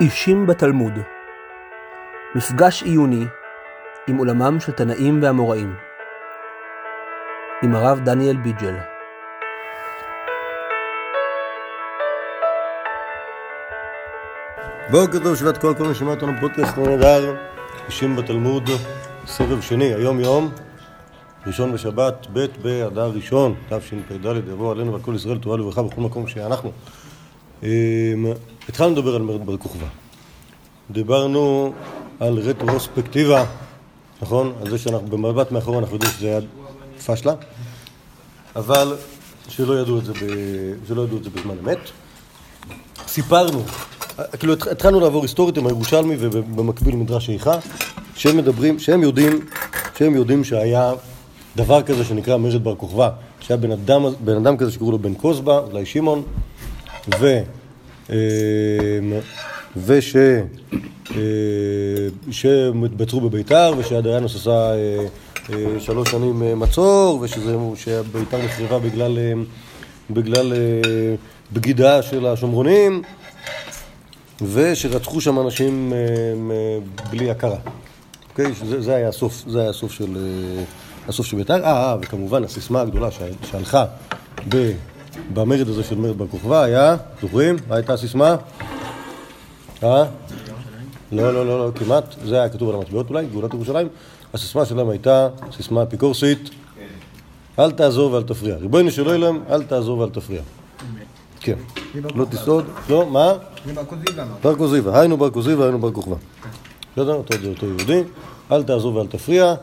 [0.00, 0.92] אישים בתלמוד.
[2.34, 3.24] מפגש עיוני
[4.06, 5.74] עם עולמם של תנאים ואמוראים.
[7.62, 8.74] עם הרב דניאל ביג'ל.
[14.90, 17.36] בוקר טוב, שבעת כל כל מי שומע אותנו בפודקאסט נהדר,
[17.86, 18.70] אישים בתלמוד,
[19.26, 20.50] סבב שני, היום יום,
[21.46, 26.26] ראשון בשבת, ב' באדר ראשון, תשפ"ד, יבוא עלינו ועל כל ישראל תורה לברכה בכל מקום
[26.26, 26.72] שאנחנו.
[28.68, 29.86] התחלנו לדבר על מרד בר כוכבא.
[30.90, 31.72] דיברנו
[32.20, 33.44] על רטרוספקטיבה,
[34.22, 34.52] נכון?
[34.60, 36.40] על זה שאנחנו במבט מאחור אנחנו יודעים שזה היה
[37.06, 37.34] פשלה,
[38.56, 38.96] אבל
[39.48, 40.16] שלא ידעו את זה, ב...
[40.88, 41.78] שלא ידעו את זה בזמן אמת.
[43.06, 43.62] סיפרנו,
[44.38, 47.54] כאילו התחלנו לעבור היסטורית עם הירושלמי ובמקביל מדרש איכה,
[48.16, 49.46] שהם מדברים, שהם יודעים,
[49.98, 50.92] שהם יודעים שהיה
[51.56, 55.14] דבר כזה שנקרא מרד בר כוכבא, שהיה בן אדם, בן אדם כזה שקראו לו בן
[55.14, 56.22] קוזבא, אולי שמעון,
[57.20, 57.40] ו...
[58.10, 58.16] אמ,
[59.76, 60.16] וש...
[60.16, 61.20] אה,
[62.30, 65.06] שהתבצרו בביתר ושהדריינוס עשה אה,
[65.52, 69.18] אה, שלוש שנים מצור ושביתר נחרבה בגלל,
[70.10, 70.52] בגלל
[71.52, 73.02] בגידה של השומרונים
[74.42, 75.92] ושרצחו שם אנשים
[77.10, 77.58] בלי הכרה.
[78.30, 78.52] אוקיי?
[78.68, 80.16] זה, זה היה הסוף, זה היה הסוף של,
[81.08, 81.64] הסוף של ביתר.
[81.64, 83.08] אה, וכמובן הסיסמה הגדולה
[83.50, 83.84] שהלכה
[84.48, 84.72] ב...
[85.34, 87.56] במרד הזה של מרד בר כוכבא היה, זוכרים?
[87.68, 88.36] מה הייתה הסיסמה?
[89.82, 90.04] אה?
[91.12, 92.14] לא, לא, לא, לא, כמעט.
[92.24, 93.88] זה היה כתוב על המטבעות אולי, גאולת ירושלים.
[94.34, 96.50] הסיסמה שלהם הייתה סיסמה אפיקורסית,
[97.58, 98.56] אל תעזור ואל תפריע.
[98.56, 100.42] ריבונו של עולם, אל תעזור ואל תפריע.
[101.40, 101.54] כן.
[102.14, 103.32] לא תסעוד, לא, מה?
[104.42, 106.16] בר כוזיבא, היינו בר כוזיבא, היינו בר כוכבא.
[106.92, 107.14] בסדר?
[107.14, 108.02] אותו יהודי,
[108.52, 109.54] אל תעזור ואל תפריע,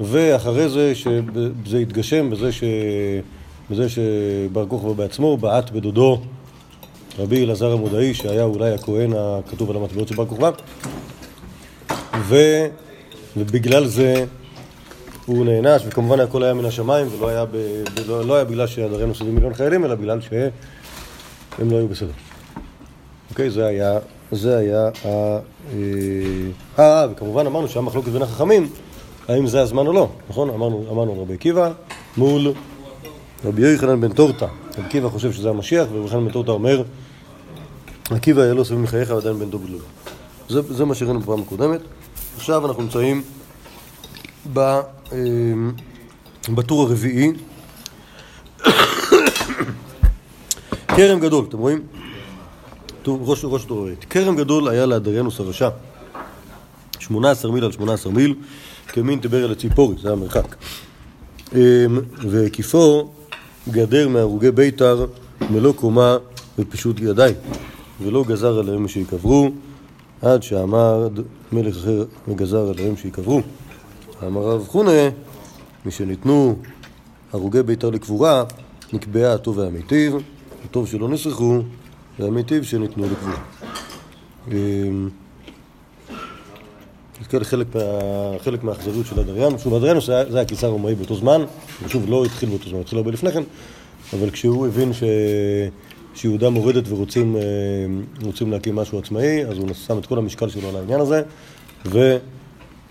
[0.00, 2.64] ואחרי זה, שזה יתגשם בזה ש...
[3.70, 6.20] בזה שבר כוכבא בעצמו בעט בדודו
[7.18, 10.50] רבי אלעזר המודעי, שהיה אולי הכהן הכתוב על המטבעות של בר כוכבא,
[12.18, 12.36] ו...
[13.36, 14.24] ובגלל זה
[15.26, 17.56] הוא נענש, וכמובן הכל היה מן השמיים, ולא היה, ב...
[18.06, 22.12] לא, לא היה בגלל שהדרינו סביב מיליון חיילים, אלא בגלל שהם לא היו בסדר.
[23.30, 23.98] אוקיי, זה היה,
[24.32, 25.08] זה היה ה...
[25.08, 25.38] אה,
[26.78, 28.68] אה, וכמובן אמרנו שהיה מחלוקת בין החכמים,
[29.28, 30.50] האם זה הזמן או לא, נכון?
[30.50, 31.72] אמרנו, אמרנו רבי עקיבא
[32.16, 32.52] מול
[33.46, 34.46] רבי יוחנן בן טורטה.
[34.78, 36.82] רבי עקיבא חושב שזה המשיח, ורבי יוחנן בן טורטה אומר,
[38.10, 39.78] עקיבא היה לו סביב מחייך ועדיין בן דוד לא.
[40.48, 41.80] זה, זה מה שראינו בפעם הקודמת.
[42.36, 43.22] עכשיו אנחנו נמצאים
[44.52, 44.80] ב,
[45.12, 45.72] אמ,
[46.48, 47.32] בטור הרביעי.
[50.96, 51.82] כרם גדול, אתם רואים?
[53.06, 53.96] ראש, ראש טור הרביעי.
[54.10, 55.68] כרם גדול היה לאדריאנוס הרשע.
[56.98, 58.34] 18 מיל על 18 מיל,
[58.88, 60.56] כמין תבר אל הציפורי, זה המרחק.
[61.54, 61.58] אמ,
[62.18, 63.10] והקיפו
[63.70, 65.06] גדר מהרוגי ביתר
[65.50, 66.16] מלוא קומה
[66.58, 67.34] ופשוט ידיים.
[68.02, 69.50] ולא גזר עליהם שיקברו,
[70.22, 71.12] עד שעמד
[71.52, 73.40] מלך אחר וגזר עליהם שיקברו.
[74.26, 75.08] אמר רב חונה,
[75.86, 76.56] משניתנו
[77.32, 78.44] הרוגי ביתר לקבורה,
[78.92, 80.14] נקבעה הטוב והמיטיב,
[80.64, 81.58] הטוב שלא נסחו,
[82.18, 83.40] והמיטיב שניתנו לקבורה.
[87.20, 87.66] זה חלק,
[88.44, 89.58] חלק מהאכזריות של הדריין.
[89.58, 91.44] שוב, הדריין זה היה קיסר רומאי באותו זמן,
[91.84, 93.42] ושוב, לא התחיל באותו זמן, התחיל הרבה לפני כן,
[94.12, 95.02] אבל כשהוא הבין ש...
[96.14, 100.76] שיהודה מורדת ורוצים אה, להקים משהו עצמאי, אז הוא שם את כל המשקל שלו על
[100.76, 101.22] העניין הזה,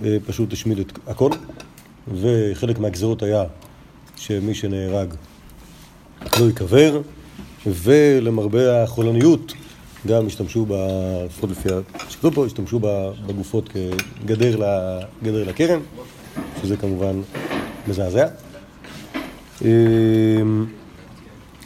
[0.02, 1.30] ופשוט השמיד את הכל.
[2.22, 3.44] וחלק מהגזרות היה
[4.16, 5.14] שמי שנהרג
[6.40, 7.02] לא ייקבר,
[7.68, 9.54] ולמרבה החולניות
[10.08, 10.66] גם השתמשו,
[11.26, 11.70] לפחות לפי
[12.10, 12.80] שכתוב פה, השתמשו
[13.26, 14.60] בגופות כגדר
[15.24, 15.80] לכרם,
[16.62, 17.22] שזה כמובן
[17.88, 18.28] מזעזע.
[19.66, 19.72] אה,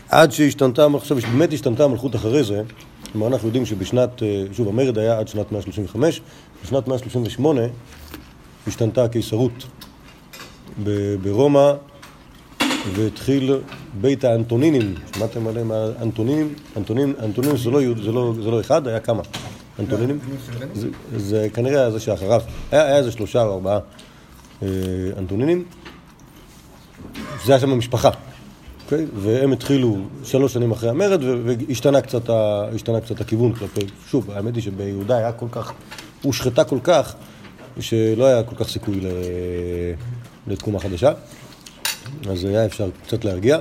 [0.10, 2.62] עד שהשתנתה, עכשיו באמת השתנתה המלכות אחרי זה,
[3.12, 6.22] כלומר אנחנו יודעים שבשנת, אה, שוב המרד היה עד שנת 135,
[6.64, 7.62] בשנת 138
[8.68, 9.66] השתנתה הקיסרות
[11.24, 11.74] ברומא
[12.96, 13.60] והתחיל
[14.02, 16.54] בית האנטונינים, שמעתם עליהם האנטונינים?
[16.78, 19.24] אנטונינים, אנטונינים זה לא, זה, לא, זה לא אחד, היה כמה?
[19.80, 20.20] אנטונינים,
[20.74, 20.88] זה,
[21.18, 22.42] זה כנראה זה שאחריו,
[22.72, 23.80] היה, היה איזה שלושה או ארבעה
[24.64, 24.68] אה,
[25.18, 25.64] אנטונינים,
[27.46, 28.10] זה היה שם המשפחה.
[28.86, 29.06] אוקיי?
[29.16, 32.30] והם התחילו שלוש שנים אחרי המרד, והשתנה קצת,
[32.76, 35.74] השתנה קצת הכיוון כלפי, שוב, האמת היא שביהודה היה כל כך,
[36.22, 37.16] הושחתה כל כך,
[37.80, 39.00] שלא היה כל כך סיכוי
[40.48, 41.12] לתקומה חדשה,
[42.30, 43.60] אז היה אפשר קצת להרגיע.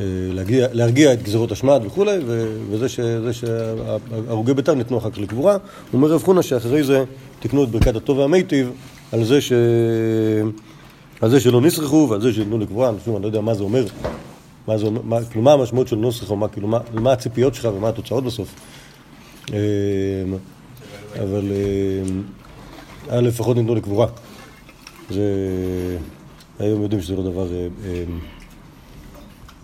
[0.00, 2.18] אה, להרגיע, להרגיע את גזירות השמד וכולי,
[2.70, 2.86] וזה
[3.32, 5.56] שהרוגי ביתר ניתנו אחר כך לקבורה.
[5.92, 7.04] אומר רב חונה שאחרי זה
[7.40, 8.70] תקנו את ברכת הטוב והמיטיב
[9.12, 9.52] על זה ש...
[11.20, 13.84] על זה שלא נסרחו ועל זה שניתנו לקבורה, אני לא יודע מה זה אומר,
[14.66, 17.68] מה זה, מה, כאילו מה המשמעות של נוסח, או מה, כאילו, מה, מה הציפיות שלך
[17.74, 18.54] ומה התוצאות בסוף.
[19.50, 19.54] אמ,
[21.22, 21.52] אבל
[23.10, 24.06] אה, לפחות ניתנו לקבורה.
[25.10, 25.22] זה...
[26.62, 28.04] היום יודעים שזה לא דבר אה, אה,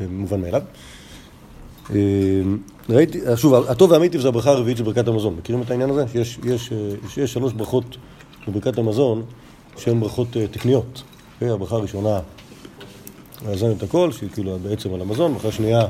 [0.00, 0.62] אה, מובן מאליו.
[2.90, 5.34] ראיתי, שוב, הטוב והמיטיב זה הברכה הרביעית של ברכת המזון.
[5.34, 6.04] מכירים את העניין הזה?
[6.12, 6.72] שיש יש,
[7.16, 7.96] יש שלוש ברכות
[8.48, 9.22] בברכת המזון
[9.76, 11.02] שהן ברכות תקניות.
[11.40, 12.20] הברכה הראשונה,
[13.46, 15.86] לאזן את הכל, שהיא כאילו בעצם על המזון, ברכה שנייה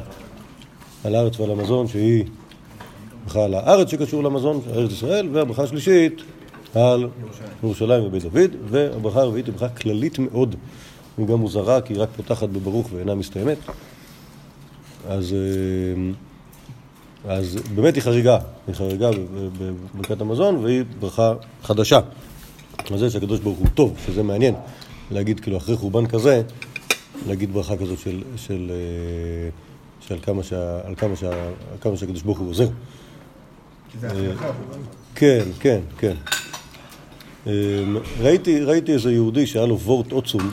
[1.04, 2.24] על הארץ ועל המזון, שהיא
[3.24, 6.22] ברכה על הארץ שקשור למזון, ארץ ישראל, והברכה השלישית
[6.74, 7.08] על
[7.62, 10.56] ירושלים ובית דוד, והברכה הרביעית היא ברכה כללית מאוד,
[11.18, 13.58] היא גם מוזרה, כי היא רק פותחת בברוך ואינה מסתיימת.
[15.08, 15.34] אז,
[17.24, 19.10] אז באמת היא חריגה, היא חריגה
[19.94, 21.32] בברכת המזון, והיא ברכה
[21.62, 22.00] חדשה.
[22.90, 24.54] על זה שהקדוש ברוך הוא טוב, שזה מעניין,
[25.10, 26.42] להגיד כאילו אחרי חורבן כזה,
[27.26, 28.72] להגיד ברכה כזאת של, של, של,
[30.00, 31.30] של כמה, שה, על כמה, שה,
[31.80, 32.68] כמה שהקדוש ברוך הוא עוזר.
[35.14, 36.14] כן, כן, כן.
[37.46, 37.50] אמ,
[38.20, 40.50] ראיתי, ראיתי איזה יהודי שהיה לו וורט עוצום,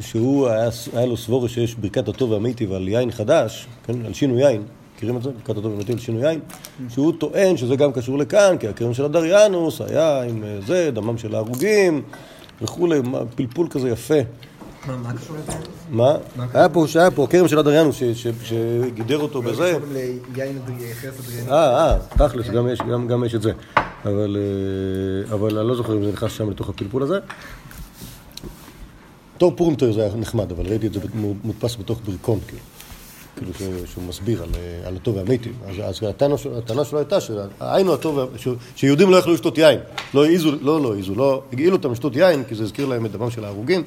[0.00, 4.38] שהוא היה, היה לו סבורה שיש ברכת הטוב והמיטיב על יין חדש, כן, על שינו
[4.38, 4.62] יין,
[4.96, 5.30] מכירים את זה?
[5.30, 6.40] ברכת הטוב והמיטיב על שינו יין,
[6.88, 11.18] שהוא טוען שזה גם קשור לכאן, כי הכרם של הדריאנוס היה עם אה, זה, דמם
[11.18, 12.02] של ההרוגים
[12.62, 13.00] וכולי,
[13.34, 14.14] פלפול כזה יפה.
[14.86, 15.52] מה קשור לזה?
[15.90, 16.16] מה?
[16.54, 18.02] היה פה, שהיה פה, הכרם של הדריאנוס
[18.42, 19.78] שגידר אותו בזה.
[21.50, 22.50] אה, אה, תכלס,
[23.08, 23.52] גם יש את זה.
[23.76, 23.90] אה,
[25.32, 27.18] אבל אני לא זוכר אם זה נכנס שם לתוך הפלפול הזה.
[29.40, 31.00] תור פורמטר זה היה נחמד, אבל ראיתי את זה
[31.44, 32.38] מודפס בתוך ברכון,
[33.36, 35.52] כאילו, כאילו שהוא מסביר על, אה, על הטוב והמיטיב.
[35.68, 38.18] אז, אז הטענה, הטענה שלו הייתה שהיינו הטוב,
[38.76, 39.78] שיהודים לא יכלו לשתות יין.
[40.14, 43.12] לא העיזו, לא, לא העיזו, לא הגעילו אותם לשתות יין, כי זה הזכיר להם את
[43.12, 43.82] דמם של ההרוגים.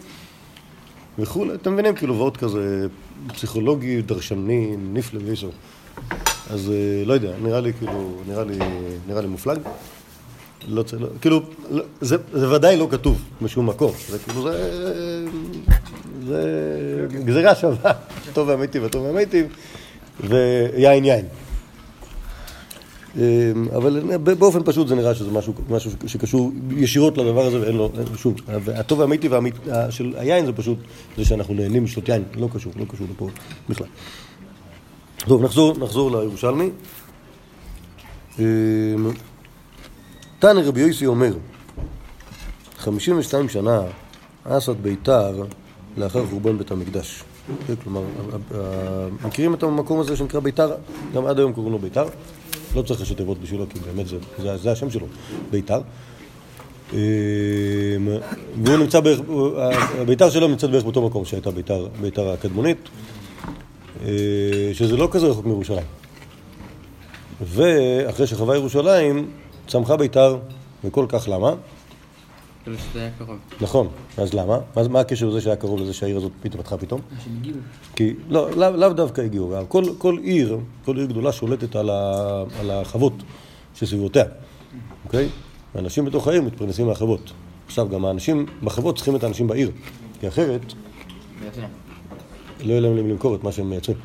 [1.20, 2.88] וכולי, אתם מבינים, כאילו, ועוד כזה
[3.34, 5.50] פסיכולוגי, דרשני, נפלא ואיסו.
[6.50, 8.58] אז אה, לא יודע, נראה לי כאילו, נראה לי,
[9.08, 9.60] נראה לי מופלג.
[10.68, 15.26] לא צריך, לא, כאילו, לא, זה, זה ודאי לא כתוב בשום מקום, זה כאילו, זה,
[16.28, 17.92] זה גזירה שווה,
[18.34, 19.48] טוב והמיטיב וטוב והמיטיב,
[20.20, 21.26] ויין יין.
[23.18, 23.22] אמ,
[23.76, 28.34] אבל באופן פשוט זה נראה שזה משהו, משהו שקשור ישירות לדבר הזה ואין לו, שום,
[28.76, 29.34] הטוב והמיטיב
[29.90, 30.78] של היין זה פשוט
[31.18, 33.30] זה שאנחנו נהנים לשתות יין, לא קשור, לא קשור לפה
[33.70, 33.88] בכלל.
[35.18, 36.70] טוב, נחזור, נחזור לירושלמי.
[40.44, 41.34] תנא רבי יוסי אומר,
[42.78, 43.82] 52 שנה
[44.44, 45.44] אסד ביתר
[45.98, 47.24] לאחר חורבן בית המקדש.
[47.84, 48.02] כלומר,
[49.26, 50.76] מכירים את המקום הזה שנקרא ביתר?
[51.16, 52.06] גם עד היום קוראים לו ביתר.
[52.76, 55.06] לא צריך ראשי תיבות בשבילו, כי באמת זה, זה, זה השם שלו,
[55.52, 55.82] ביתר.
[56.94, 56.98] אמ,
[58.64, 59.20] והוא נמצא בערך,
[60.00, 62.90] הביתר שלו נמצאת בערך באותו מקום שהייתה ביתר, ביתר הקדמונית,
[64.06, 64.10] אה,
[64.74, 65.86] שזה לא כזה רחוק מירושלים.
[67.42, 69.28] ואחרי שחווה ירושלים,
[69.68, 70.38] צמחה ביתר,
[70.84, 71.54] וכל כך למה?
[72.64, 73.38] כאילו שזה היה קרוב.
[73.62, 73.88] נכון,
[74.18, 74.60] אז למה?
[74.76, 77.02] מה, מה הקשר לזה שהיה קרוב לזה שהעיר הזאת התפתחה פתאום?
[77.24, 77.58] שהם הגיעו.
[77.96, 82.44] כי, לא, לאו לא דווקא הגיעו, כל, כל עיר, כל עיר גדולה שולטת על, ה,
[82.60, 83.14] על החוות
[83.76, 84.24] שסביבותיה,
[85.06, 85.30] אוקיי?
[85.76, 87.32] האנשים בתוך העיר מתפרנסים מהחוות.
[87.66, 89.72] עכשיו, גם האנשים בחוות צריכים את האנשים בעיר,
[90.20, 90.74] כי אחרת
[92.64, 93.98] לא יהיה להם למכור את מה שהם מייצרים.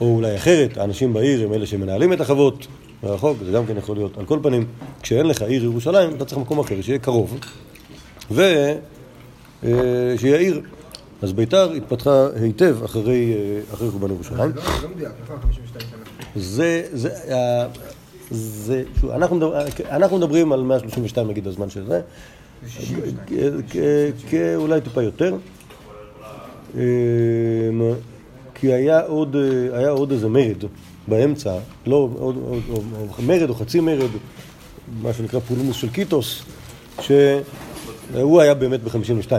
[0.00, 2.66] או אולי אחרת, האנשים בעיר הם אלה שמנהלים את החוות,
[3.02, 4.18] מרחוק, זה גם כן יכול להיות.
[4.18, 4.66] על כל פנים,
[5.02, 7.38] כשאין לך עיר ירושלים, אתה צריך מקום אחר, שיהיה קרוב,
[8.30, 8.74] ושיהיה
[10.24, 10.60] אה, עיר.
[11.22, 14.52] אז ביתר התפתחה היטב אחרי, אה, אחרי חורבן ירושלים.
[14.54, 16.00] לא, לא מדויק, נכון, 52 שנה.
[16.36, 17.66] זה, זה, אה,
[18.30, 22.00] זה, שוב, אנחנו, מדבר, אנחנו מדברים על 132 נגיד הזמן של זה.
[24.56, 25.36] אולי טיפה יותר.
[28.60, 29.36] כי היה עוד,
[29.72, 30.64] היה עוד איזה מרד
[31.08, 31.54] באמצע,
[31.86, 32.84] לא, עוד, עוד, עוד,
[33.26, 34.10] מרד או חצי מרד,
[35.02, 36.42] מה שנקרא פולמוס של קיטוס,
[37.00, 39.30] שהוא היה באמת ב-52.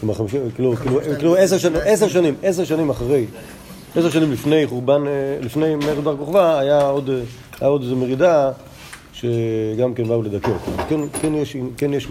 [0.00, 0.14] כלומר,
[0.54, 3.26] כאילו, כאילו, כאילו עשר שנים, עשר שנים, עשר שנים אחרי,
[3.96, 5.02] עשר שנים לפני חורבן,
[5.40, 7.10] לפני מרד בר כוכבא, היה עוד,
[7.60, 8.50] היה עוד איזו מרידה
[9.12, 10.82] שגם כן באו לדכא אותו.
[10.88, 12.08] כן, כן, יש, כן יש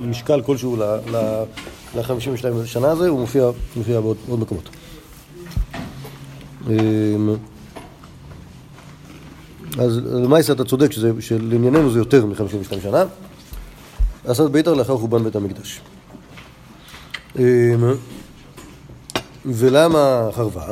[0.00, 4.68] משקל כלשהו ל-52 שנה הזה, הוא מופיע, מופיע בעוד מקומות.
[6.70, 7.34] אמ,
[9.78, 13.04] אז למעשה אתה צודק שזה, שלענייננו זה יותר מ-52 שנה.
[14.24, 15.80] עשת ביתר לאחר חורבן בית המקדש.
[17.38, 17.42] אמ,
[19.46, 20.66] ולמה חרבה?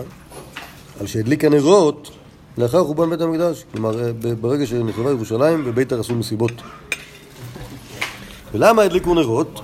[1.00, 2.10] על שהדליקה נרות
[2.58, 3.64] לאחר חורבן בית המקדש.
[3.72, 6.52] כלומר, אה, ברגע שנחרבה ירושלים, בביתר עשו מסיבות.
[8.54, 9.60] ולמה הדליקו נרות?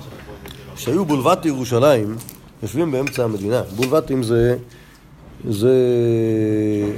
[0.75, 2.15] שהיו בולבט ירושלים,
[2.63, 3.61] יושבים באמצע המדינה.
[3.75, 4.57] בולבטים זה,
[5.47, 5.73] זה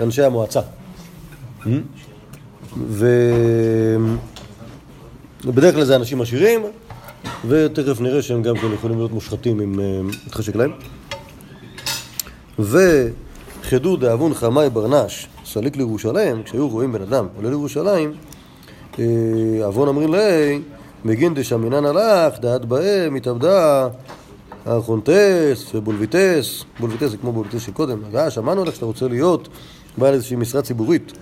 [0.03, 0.61] אנשי המועצה.
[5.43, 6.61] ובדרך כלל זה אנשים עשירים,
[7.47, 9.85] ותכף נראה שהם גם כן יכולים להיות מושחתים אם אה,
[10.27, 10.71] יתחשק להם.
[12.59, 18.13] וחדו דאבון חמי ברנש, סליק לירושלים, כשהיו רואים בן אדם עולה לירושלים,
[18.99, 19.05] אה,
[19.63, 20.61] עוון אמרים לי,
[21.05, 23.87] מגין דשמינן הלך, דעת בהם, התאבדה,
[24.67, 29.47] ארכונטס ובולביטס, בולביטס זה כמו בולביטס של קודם, אה, שמענו עליך שאתה רוצה להיות
[29.97, 31.13] בעל איזושהי משרה ציבורית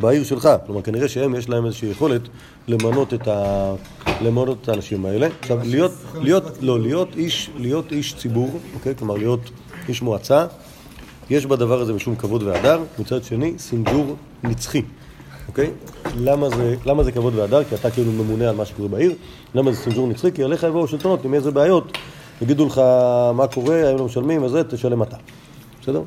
[0.00, 2.22] בעיר שלך, כלומר כנראה שהם יש להם איזושהי יכולת
[2.68, 3.74] למנות את, ה...
[4.20, 5.28] למנות את האנשים האלה.
[5.40, 8.94] עכשיו, להיות, להיות, לא, להיות איש, להיות איש ציבור, אוקיי?
[8.98, 9.50] כלומר להיות
[9.88, 10.46] איש מועצה,
[11.30, 14.82] יש בדבר הזה משום כבוד והדר, מצד שני, סינג'ור נצחי,
[15.48, 15.70] אוקיי?
[16.16, 17.64] למה זה, למה זה כבוד והדר?
[17.64, 19.12] כי אתה כאילו ממונה על מה שקורה בעיר.
[19.54, 20.32] למה זה סינג'ור נצחי?
[20.32, 21.98] כי עליך יבואו שלטונות עם איזה בעיות,
[22.42, 22.78] יגידו לך
[23.34, 25.16] מה קורה, האם לא משלמים וזה, תשלם אתה.
[25.82, 26.02] בסדר?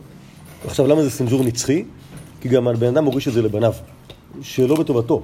[0.66, 1.86] עכשיו, למה זה סינג'ור נצחי?
[2.42, 3.74] כי גם הבן אדם מוריש את זה לבניו,
[4.42, 5.22] שלא בטובתו.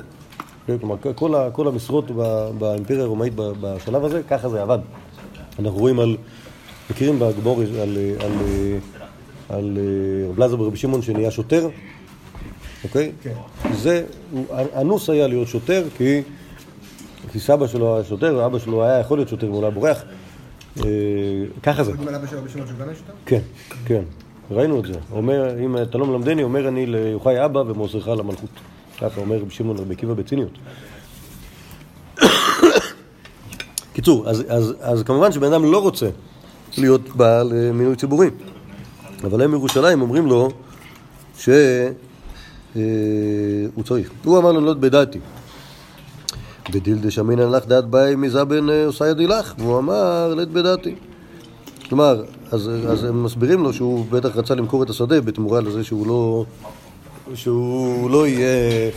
[0.79, 2.11] כלומר, כל, ה, כל המשרות
[2.57, 4.79] באימפריה הרומאית בשלב הזה, ככה זה עבד.
[5.59, 6.17] אנחנו רואים על,
[6.89, 8.31] מכירים בגמור על, על, על,
[9.49, 9.77] על
[10.29, 11.67] רב לזר ברבי שמעון שנהיה שוטר,
[12.83, 13.11] אוקיי?
[13.21, 13.33] כן.
[13.73, 14.05] זה,
[14.81, 16.21] אנוס היה להיות שוטר כי,
[17.31, 20.03] כי סבא שלו היה שוטר, ואבא שלו היה יכול להיות שוטר והוא לא היה בורח.
[20.77, 20.83] אה,
[21.63, 21.91] ככה זה.
[23.25, 23.41] כן,
[23.85, 24.01] כן,
[24.51, 24.93] ראינו את זה.
[25.11, 28.49] אומר, אם אתה לא מלמדני, אומר אני ליוחאי אבא ומוסרך למלכות.
[28.97, 30.57] ככה אומר רבי שמעון רבי עקיבא בציניות.
[33.93, 36.09] קיצור, אז, אז, אז כמובן שבן אדם לא רוצה
[36.77, 38.29] להיות בעל אה, מינוי ציבורי.
[39.23, 40.49] אבל הם מירושלים אומרים לו
[41.37, 41.53] שהוא
[43.83, 44.11] צריך.
[44.23, 45.19] הוא אמר לו, לא בדעתי.
[46.69, 50.95] בדילדה שמינן לך דעת באי מזבן אה, עושה ידי לך, והוא אמר, לית בדעתי.
[51.89, 56.07] כלומר, אז, אז הם מסבירים לו שהוא בטח רצה למכור את השדה בתמורה לזה שהוא
[56.07, 56.45] לא,
[57.35, 58.89] שהוא לא יהיה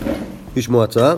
[0.57, 1.15] איש מועצה.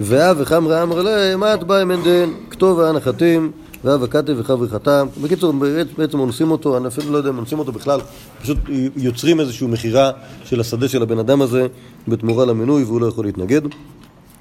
[0.00, 2.30] ואב וחמרה אמר להם, את בא עם דן?
[2.50, 3.52] כתוב הנחתים,
[3.84, 5.06] ואב הכתב וחברי חתם.
[5.22, 5.54] בקיצור,
[5.98, 8.00] בעצם אונסים אותו, אני אפילו לא יודע אם אונסים אותו בכלל,
[8.42, 8.58] פשוט
[8.96, 10.10] יוצרים איזושהי מכירה
[10.44, 11.66] של השדה של הבן אדם הזה
[12.08, 13.60] בתמורה למינוי, והוא לא יכול להתנגד,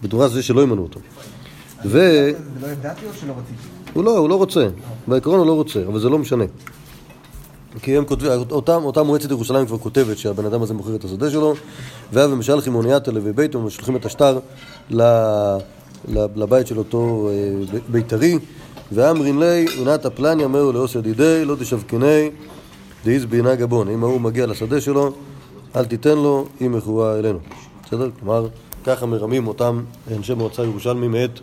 [0.02, 1.00] בתמורה לזה שלא ימנו אותו.
[1.86, 1.92] ו...
[1.92, 3.68] זה לא ידעתי או שלא רציתי?
[3.94, 4.68] הוא לא, הוא לא רוצה.
[5.08, 6.46] בעיקרון הוא לא רוצה, אבל זה לא משנה.
[7.82, 11.32] כי הם כותבים, אותם, אותה מועצת ירושלים כבר כותבת שהבן אדם הזה מוכר את השדה
[11.32, 11.54] שלו,
[12.14, 14.40] והיה ומשל חימוניאטה לוי ביתו, ומשלחים את השטר
[16.36, 18.40] לבית של אותו אה, בית"רי,
[18.92, 22.30] ואמרין לי, עונת הפלניה מהו לעוס ידידי, לא תשווקני,
[23.06, 23.90] דאיז בינה גבון.
[23.90, 25.14] אם ההוא מגיע לשדה שלו,
[25.76, 27.40] אל תיתן לו, אם מכורה אלינו.
[27.90, 28.10] בסדר?
[28.20, 28.48] כלומר,
[28.84, 29.84] ככה מרמים אותם
[30.18, 31.40] אנשי מועצה ירושלמים את,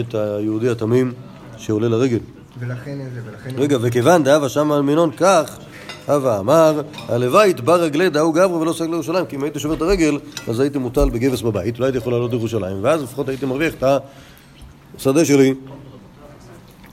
[0.00, 1.12] את היהודי התמים
[1.56, 2.18] שעולה לרגל.
[2.58, 3.50] ולכן זה, ולכן...
[3.58, 5.58] רגע, וכיוון דאבה שמה על מינון כך,
[6.06, 9.82] הווה אמר, הלוואי יתבר רגלי דאו גברו ולא סגל לירושלים, כי אם הייתי שובר את
[9.82, 10.18] הרגל,
[10.48, 13.84] אז הייתי מוטל בגבס בבית, לא הייתי יכול לעלות לירושלים, ואז לפחות הייתי מרוויח את
[14.98, 15.54] השדה שלי.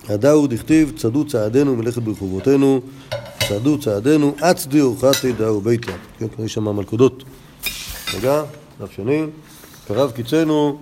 [0.10, 2.82] הדאו דכתיב, צדו צעדינו מלאכת ברחובותינו,
[3.48, 5.92] צעדו צעדינו, אצדי אורחתי דאו ביתא.
[6.20, 7.24] כן, יש שם מלכודות.
[8.13, 8.44] רגע,
[8.84, 9.24] דף שני,
[9.88, 10.78] קרב קיצנו,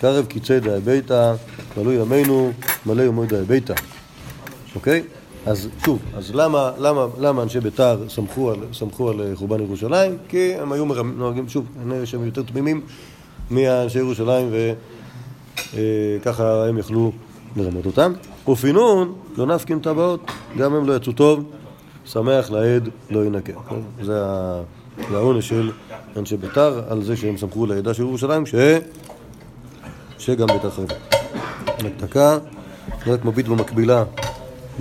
[0.00, 1.34] קרב קיצי דאי ביתא,
[1.76, 2.52] מלאו ימינו,
[2.86, 3.74] מלא יומוי דאי ביתא.
[4.74, 5.02] אוקיי?
[5.46, 10.16] אז שוב, אז למה, למה, למה אנשי בית"ר סמכו על, סמכו על אה, חורבן ירושלים?
[10.28, 11.66] כי הם היו מרמ- נוהגים, שוב,
[12.04, 12.80] שהם יותר תמימים
[13.50, 14.48] מאנשי ירושלים
[15.72, 17.12] וככה הם יכלו
[17.56, 18.12] לרמות אותם.
[18.48, 20.20] ופינון, לא נפקין טבעות,
[20.58, 21.44] גם הם לא יצאו טוב,
[22.04, 23.52] שמח לעד לא ינקה.
[24.02, 24.24] זה
[25.10, 25.70] העונש של
[26.18, 28.54] אנשי בית"ר על זה שהם סמכו לעדה של ירושלים, ש...
[30.18, 30.94] שגם בית"ר חרבה.
[31.98, 32.38] דקה,
[33.06, 34.04] רק מביט במקבילה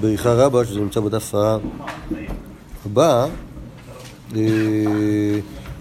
[0.01, 1.33] באיכה רבה, שזה נמצא בדף
[2.85, 3.27] הבא.
[4.35, 4.41] אה,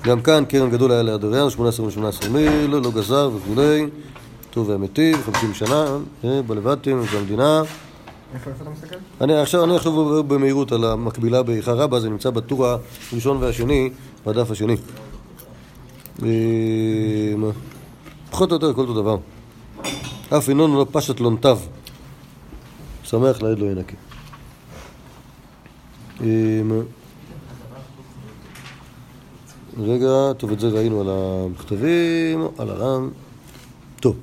[0.05, 3.87] גם כאן קרן גדול היה ליד אריאן, 18 ו-18 מיל, לא גזר וכולי,
[4.51, 7.63] טוב והמיטיב, 50 שנה, אה, בלבטים, זה המדינה.
[8.35, 8.97] איפה אתה מסתכל?
[9.21, 12.67] אני עכשיו, אני עכשיו במהירות על המקבילה באיכה רבה, זה נמצא בטור
[13.13, 13.91] הראשון והשני,
[14.27, 14.77] בדף השני.
[16.23, 17.51] אה,
[18.31, 19.17] פחות או יותר כל אותו דבר.
[20.39, 21.59] אף ינון לא פשט לונתיו.
[23.05, 23.97] שמח לעד לא ינקה.
[26.21, 26.27] אה,
[29.79, 33.09] רגע, טוב, את זה ראינו על המכתבים, על הר"ן.
[34.01, 34.17] טוב.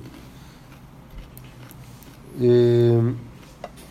[2.40, 2.46] אה,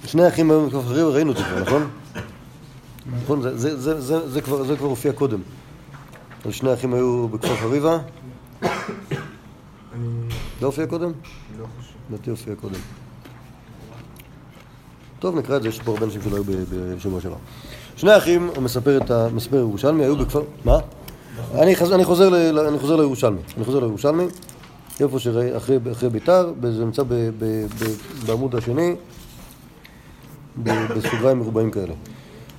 [0.05, 1.87] שני אחים היו חריבה, ראינו את זה כבר, נכון?
[3.23, 3.41] נכון,
[4.27, 4.41] זה
[4.77, 5.39] כבר הופיע קודם.
[6.45, 7.97] על שני אחים היו בכפר חריבה.
[10.61, 11.11] לא הופיע קודם?
[11.59, 11.93] לא חושב.
[12.09, 12.79] לדעתי הופיע קודם.
[15.19, 16.43] טוב, נקרא את זה, יש פה הרבה אנשים שלא היו
[16.97, 17.35] בשבוע שעבר.
[17.95, 19.27] שני אחים, המספר את ה...
[19.33, 20.41] מספר ירושלמי, היו בכפר...
[20.65, 20.77] מה?
[21.53, 21.97] אני, חוזר
[22.95, 24.25] לירושלמי, אני חוזר לירושלמי,
[24.99, 27.03] איפה שראי, אחרי, אחרי ביתר, זה נמצא
[28.25, 28.95] בעמוד השני,
[30.63, 31.93] בסוגריים מרובעים כאלה.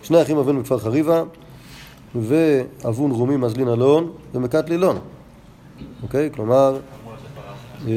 [0.03, 1.23] שני אחים אבן מכפר חריבה,
[2.15, 4.99] ואבון רומי מזלין אלון ומכת לילון,
[6.03, 6.31] אוקיי?
[6.35, 6.79] כלומר,
[7.89, 7.93] אה,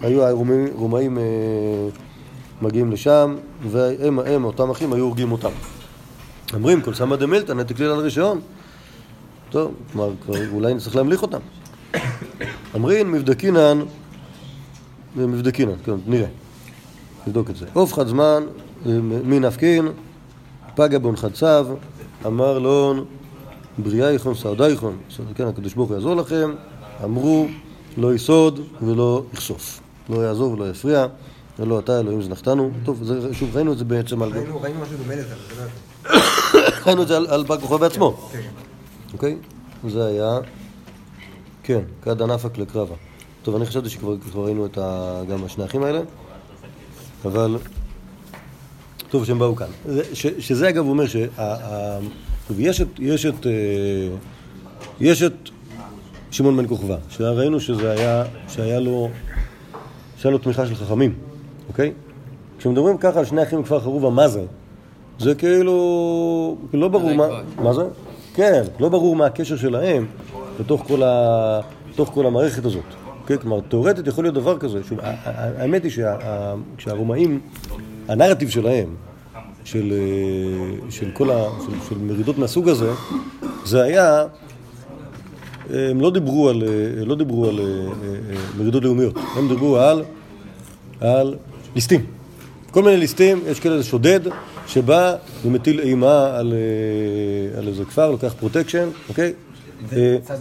[0.00, 1.22] היו הרומאים רומאים, אה,
[2.62, 3.36] מגיעים לשם,
[3.70, 5.50] והם, הם, אותם אחים, היו הורגים אותם.
[6.54, 8.40] אומרים, כל סמא דמילתא נתק ליל על רישיון.
[9.50, 10.12] טוב, כלומר,
[10.52, 11.38] אולי נצטרך להמליך אותם.
[12.74, 13.80] אמרין מבדקינן,
[15.16, 16.26] מבדקינן, כן, נראה.
[17.26, 17.66] נבדוק את זה.
[17.72, 18.42] עוף חד זמן,
[19.24, 19.88] מי נפקין,
[20.76, 21.46] פגע בהונחת צו,
[22.26, 23.04] אמר לון,
[23.78, 24.98] בריאה יכון סעודה יכון,
[25.34, 26.54] כן, הקדוש ברוך הוא יעזור לכם,
[27.04, 27.46] אמרו,
[27.96, 29.80] לא יסוד ולא יחשוף.
[30.08, 31.06] לא יעזור ולא יפריע,
[31.58, 32.70] ולא אתה אלוהים זנחתנו.
[32.84, 34.32] טוב, זה, שוב, ראינו את זה בעצם על...
[34.32, 36.10] ראינו ראינו משהו דומה לזה, לא.
[36.86, 38.40] ראינו את זה על, על בר כוכבא בעצמו, כן.
[39.12, 39.36] אוקיי?
[39.88, 40.38] זה היה,
[41.62, 42.94] כן, כד ענפק לקרבה.
[43.42, 46.00] טוב, אני חשבתי שכבר כבר ראינו את ה, גם השני האחים האלה,
[47.24, 47.56] אבל
[49.14, 49.66] טוב שהם באו כאן.
[50.12, 51.16] ש, שזה אגב אומר ש...
[52.48, 53.52] טוב, יש את, יש את, אה,
[55.00, 55.32] יש את
[56.30, 59.08] שמעון בן כוכבא, שראינו שזה היה, שהיה לו,
[60.16, 61.14] שהיה לו תמיכה של חכמים,
[61.68, 61.92] אוקיי?
[62.58, 64.44] כשמדברים ככה על שני אחים מכפר חרובה, מה זה?
[65.18, 67.26] זה כאילו, לא ברור מה,
[67.62, 67.82] מה זה?
[68.34, 70.06] כן, לא ברור מה הקשר שלהם
[70.60, 71.60] בתוך כל, ה,
[71.92, 72.84] בתוך כל המערכת הזאת.
[73.26, 74.80] כן, כלומר, תאורטית יכול להיות דבר כזה.
[74.88, 75.92] שוב, האמת היא
[76.78, 77.40] שהרומאים,
[78.08, 78.88] הנרטיב שלהם,
[79.64, 81.44] של, אה, של כל ה...
[81.66, 82.90] של, של מרידות מהסוג הזה,
[83.64, 84.24] זה היה,
[85.70, 87.64] הם לא דיברו על, אה, לא דיברו על אה,
[88.58, 90.02] מרידות לאומיות, הם דיברו על,
[91.00, 91.34] על
[91.74, 92.06] ליסטים.
[92.70, 94.20] כל מיני ליסטים, יש כאלה שודד
[94.66, 96.54] שבא ומטיל אימה על,
[97.58, 99.32] על איזה כפר, לוקח פרוטקשן, אוקיי?
[99.90, 100.36] זה מצד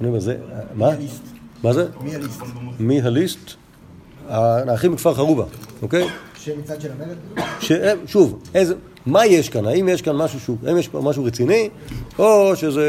[0.00, 0.36] מי, לא זה,
[0.74, 0.90] מה?
[1.62, 1.86] מה זה?
[2.00, 2.42] מי הליסט?
[2.78, 3.50] מי הליסט?
[4.28, 5.44] האחים מכפר חרובה,
[5.82, 6.06] אוקיי?
[6.44, 7.44] שמצד של המרד?
[7.60, 8.74] שהם, שוב, איזה,
[9.06, 9.66] מה יש כאן?
[9.66, 11.68] האם יש כאן משהו שהוא, האם יש פה משהו רציני,
[12.18, 12.84] או שזה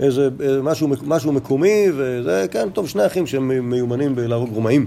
[0.00, 4.86] איזה, אה, משהו, משהו מקומי, וזה, כן, טוב, שני אחים שהם מיומנים בלהרוג רומאים.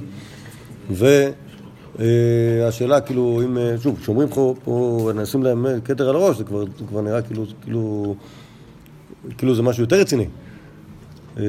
[2.00, 6.64] והשאלה, כאילו, אם, אה, שוב, כשאומרים פה, פה, נשים להם כתר על הראש, זה כבר,
[6.80, 8.16] זה כבר נראה כאילו, כאילו,
[9.38, 10.26] כאילו זה משהו יותר רציני.
[11.38, 11.44] אה,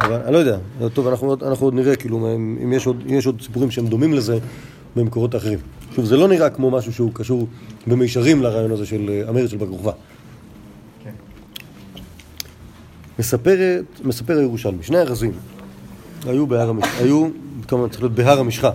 [0.00, 0.58] אבל אני לא יודע,
[0.94, 4.38] טוב, אנחנו, אנחנו עוד נראה, כאילו, אם יש עוד, יש עוד סיפורים שהם דומים לזה
[4.96, 5.58] במקורות אחרים.
[5.94, 7.46] שוב, זה לא נראה כמו משהו שהוא קשור
[7.86, 9.92] במישרים לרעיון הזה של אה, המרד של בר כוכבא.
[11.04, 11.10] כן.
[13.18, 15.32] מספרת, מספר הירושלמי, שני ארזים
[16.26, 17.28] היו בהר המשחה, היו,
[17.68, 18.70] כמובן צריך להיות בהר המשחה,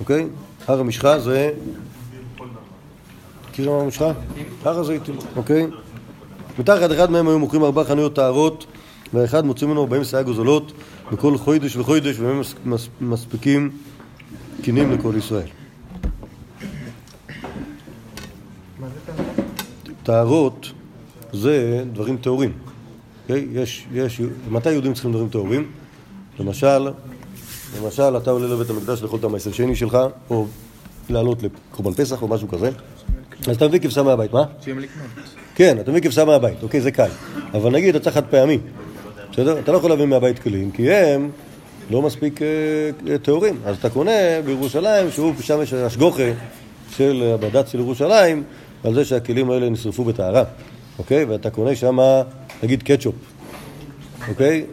[0.00, 0.26] אוקיי?
[0.68, 1.50] הר המשחה זה...
[3.50, 4.12] מכירים הר המשחה?
[4.64, 5.66] הר הזיתים, אוקיי?
[6.58, 8.66] מתחת אחד מהם היו מוכרים ארבע חנויות טהרות
[9.14, 10.72] והאחד מוצאים ממנו ארבעים שאה גוזלות
[11.12, 13.70] בכל חוידש וחוידש והם מס- מס- מספיקים
[14.62, 15.46] קינים לכל ישראל.
[20.02, 20.72] טהרות
[21.32, 22.52] זה דברים טהורים.
[23.22, 23.46] אוקיי?
[23.52, 24.20] יש, יש,
[24.50, 25.70] מתי יהודים צריכים דברים טהורים?
[26.40, 26.90] למשל,
[27.80, 29.98] למשל, אתה עולה לבית המקדש לאכול את המעשר שני שלך,
[30.30, 30.46] או
[31.10, 32.70] לעלות לקורבן פסח או משהו כזה,
[33.48, 34.44] אז אתה מביא כבשה מהבית, מה?
[35.54, 37.08] כן, אתה מביא כבשה מהבית, אוקיי, זה קל.
[37.54, 38.58] אבל נגיד, אתה צריך חד פעמי,
[39.32, 39.58] בסדר?
[39.58, 41.30] אתה לא יכול להביא מהבית כלים, כי הם
[41.90, 42.46] לא מספיק אה,
[43.08, 43.60] אה, טהורים.
[43.64, 44.10] אז אתה קונה
[44.44, 46.30] בירושלים, שהוא, שם יש השגוחה
[46.96, 48.42] של הבד"ץ של ירושלים,
[48.84, 50.44] על זה שהכלים האלה נשרפו בטהרה,
[50.98, 51.24] אוקיי?
[51.24, 51.98] ואתה קונה שם,
[52.62, 53.14] נגיד, קטשופ,
[54.28, 54.64] אוקיי?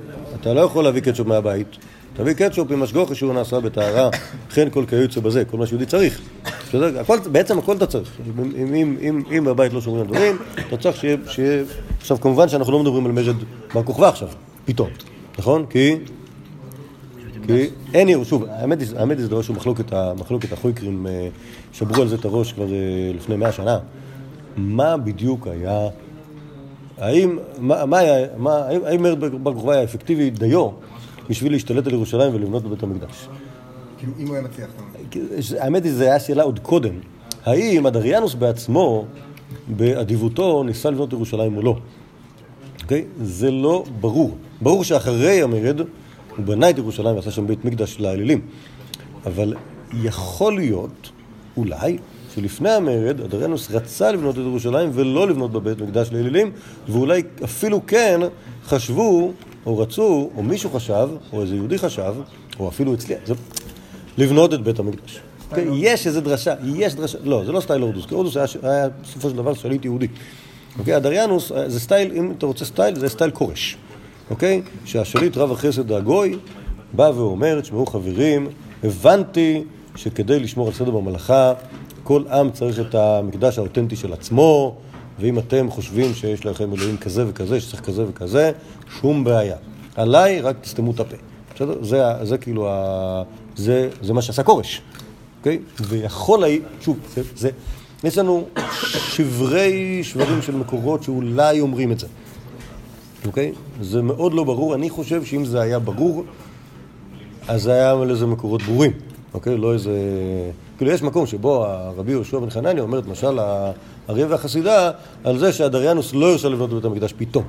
[0.42, 1.68] אתה לא יכול להביא קטשופ מהבית.
[2.14, 4.10] תביא קטשופ עם השגוחה שהוא נעשה בטהרה,
[4.52, 6.22] וכן כל כיוצא בזה, כל מה שיהודי צריך.
[6.70, 7.00] בסדר?
[7.00, 8.10] הכל, בעצם הכל אתה צריך.
[8.40, 11.64] אם, אם, אם, אם, בבית לא שומרים על דברים, אתה צריך שיהיה, שיהיה...
[12.02, 13.36] עכשיו, כמובן שאנחנו לא מדברים על מרד
[13.74, 14.30] בר כוכבא עכשיו,
[14.66, 14.90] פתאום,
[15.40, 15.66] נכון?
[15.70, 15.96] כי...
[17.56, 21.28] כי אין שוב, האמת היא שזה דבר שהוא מחלוקת, החויקרים, אה,
[21.74, 22.78] שברו על זה את הראש כבר אה,
[23.16, 23.80] לפני מאה שנה.
[24.58, 25.88] מה בדיוק היה
[26.98, 30.70] האם, מה, מה היה, מה, האם, האם מרד בר כוכבא היה אפקטיבי דיו
[31.30, 33.28] בשביל להשתלט על ירושלים ולבנות בבית המקדש?
[33.98, 34.84] כאילו, אם הוא היה מצליח, אתה.
[35.12, 35.20] כי-
[35.60, 36.94] האמת היא, זו הייתה שאלה עוד קודם.
[37.46, 39.06] האם אדריאנוס בעצמו,
[39.68, 41.76] באדיבותו, ניסה לבנות ירושלים או לא?
[42.84, 43.06] אוקיי?
[43.22, 44.38] זה לא ברור.
[44.62, 45.82] ברור שאחרי המרד,
[46.40, 48.42] הוא בנה את ירושלים ועשה שם בית מקדש לאלילים.
[49.26, 49.54] אבל
[49.94, 51.10] יכול להיות,
[51.58, 51.98] אולי,
[52.36, 56.52] שלפני המרד, אדריאנוס רצה לבנות את ירושלים ולא לבנות בבית מקדש לאלילים,
[56.88, 58.20] ואולי אפילו כן
[58.66, 59.32] חשבו,
[59.66, 62.14] או רצו, או מישהו חשב, או איזה יהודי חשב,
[62.60, 63.34] או אפילו הצליח, זה...
[64.18, 65.20] לבנות את בית המקדש.
[65.50, 65.68] אוקיי?
[65.74, 69.30] יש איזו דרשה, יש דרשה, לא, זה לא סטייל הורדוס, כי הורדוס היה, היה בסופו
[69.30, 70.08] של דבר שליט יהודי.
[70.80, 70.94] אוקיי?
[70.94, 73.78] הדריאנוס אה, זה סטייל, אם אתה רוצה סטייל, זה סטייל כורש,
[74.30, 74.62] אוקיי?
[74.86, 76.38] שהשליט רב חסד הגוי
[76.94, 78.48] בא ואומר, תשמעו חברים,
[78.84, 79.64] הבנתי
[79.96, 81.54] שכדי לשמור על סדר בממלכה,
[82.04, 84.76] כל עם צריך את המקדש האותנטי של עצמו,
[85.20, 88.52] ואם אתם חושבים שיש לכם אלוהים כזה וכזה, שצריך כזה וכזה,
[89.02, 89.56] שום בעיה.
[89.96, 91.16] עליי רק תסתמו את הפה.
[91.56, 91.84] בסדר?
[91.84, 93.24] זה, זה כאילו, ה...
[93.56, 94.82] זה, זה מה שעשה כורש,
[95.40, 95.60] אוקיי?
[95.80, 96.44] ויכול
[96.82, 97.50] שוב, זה, זה,
[98.04, 98.48] יש לנו
[98.90, 102.08] שברי שברים של מקורות שאולי אומרים את זה,
[103.26, 103.52] אוקיי?
[103.82, 104.76] זה מאוד לא ברור.
[104.76, 106.24] אני חושב שאם זה היה ברור,
[107.48, 108.92] אז זה היה לזה מקורות ברורים,
[109.34, 109.58] אוקיי?
[109.58, 109.92] לא איזה...
[110.78, 114.92] כאילו, יש מקום שבו הרבי יהושע בן חנניה אומר, למשל, האריה והחסידה,
[115.24, 117.44] על זה שהדריאנוס לא הרשה לבנות בבית המקדש פתאום,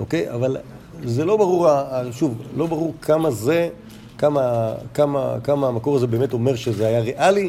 [0.00, 0.30] אוקיי?
[0.30, 0.56] אבל
[1.04, 1.68] זה לא ברור,
[2.12, 3.68] שוב, לא ברור כמה זה,
[4.18, 7.48] כמה, כמה, כמה המקור הזה באמת אומר שזה היה ריאלי.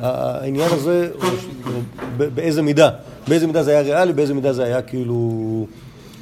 [0.00, 1.10] העניין הזה,
[2.16, 2.90] באיזה מידה,
[3.28, 5.66] באיזה מידה זה היה ריאלי, באיזה מידה זה היה כאילו...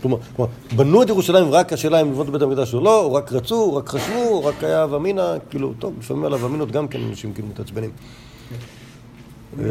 [0.05, 3.33] כלומר, כלומר, בנו את ירושלים רק השאלה אם לבנות בית המקדש או לא, או רק
[3.33, 6.65] רצו, או רק חשבו, או רק היה הווה אמינא, כאילו, טוב, לפעמים על הווה אמינא
[6.65, 7.91] גם כן אנשים כאילו מתעצבנים.
[9.59, 9.65] אה,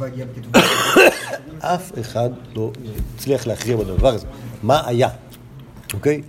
[0.00, 0.52] הגיע בכתוב.
[1.74, 2.70] אף אחד לא
[3.14, 4.26] הצליח להכריע בדבר הזה.
[4.62, 5.08] מה היה,
[5.94, 6.22] אוקיי?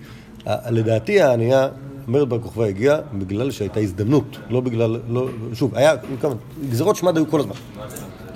[0.70, 1.68] לדעתי הענייה,
[2.08, 6.34] מרד בר כוכבא הגיע בגלל שהייתה הזדמנות, לא בגלל, לא, שוב, היה, כמה,
[6.70, 7.56] גזירות שמד היו כל הזמן,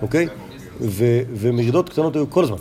[0.01, 0.27] אוקיי?
[1.35, 2.57] ומרידות קטנות היו כל הזמן.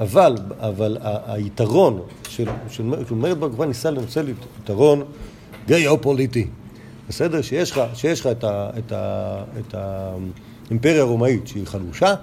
[0.00, 4.26] אבל, אבל היתרון של, של, של מרד בר כוכבא ניסה לנצל
[4.62, 5.02] יתרון
[5.66, 6.46] גיאו-פוליטי.
[7.08, 7.42] בסדר?
[7.42, 12.14] שיש לך, שיש לך את, ה, את, ה, את האימפריה הרומאית שהיא חלושה,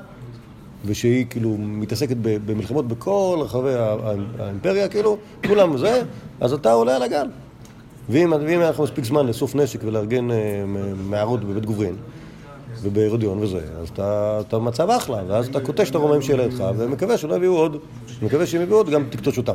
[0.85, 3.73] ושהיא כאילו מתעסקת במלחמות בכל רחבי
[4.39, 6.03] האימפריה, כאילו, כולם זה,
[6.41, 7.27] אז אתה עולה על הגל.
[8.09, 10.63] ואם, ואם היה לך מספיק זמן לאסוף נשק ולארגן אה,
[11.09, 11.95] מערות בבית גוברין
[12.85, 17.17] ובהרודיון וזה, אז אתה, אתה במצב אחלה, ואז אתה קוטש את הרומאים שיהיה לידך, ומקווה
[17.17, 17.77] שלא יביאו עוד,
[18.21, 19.53] מקווה שהם יביאו עוד, גם תקטוש אותם.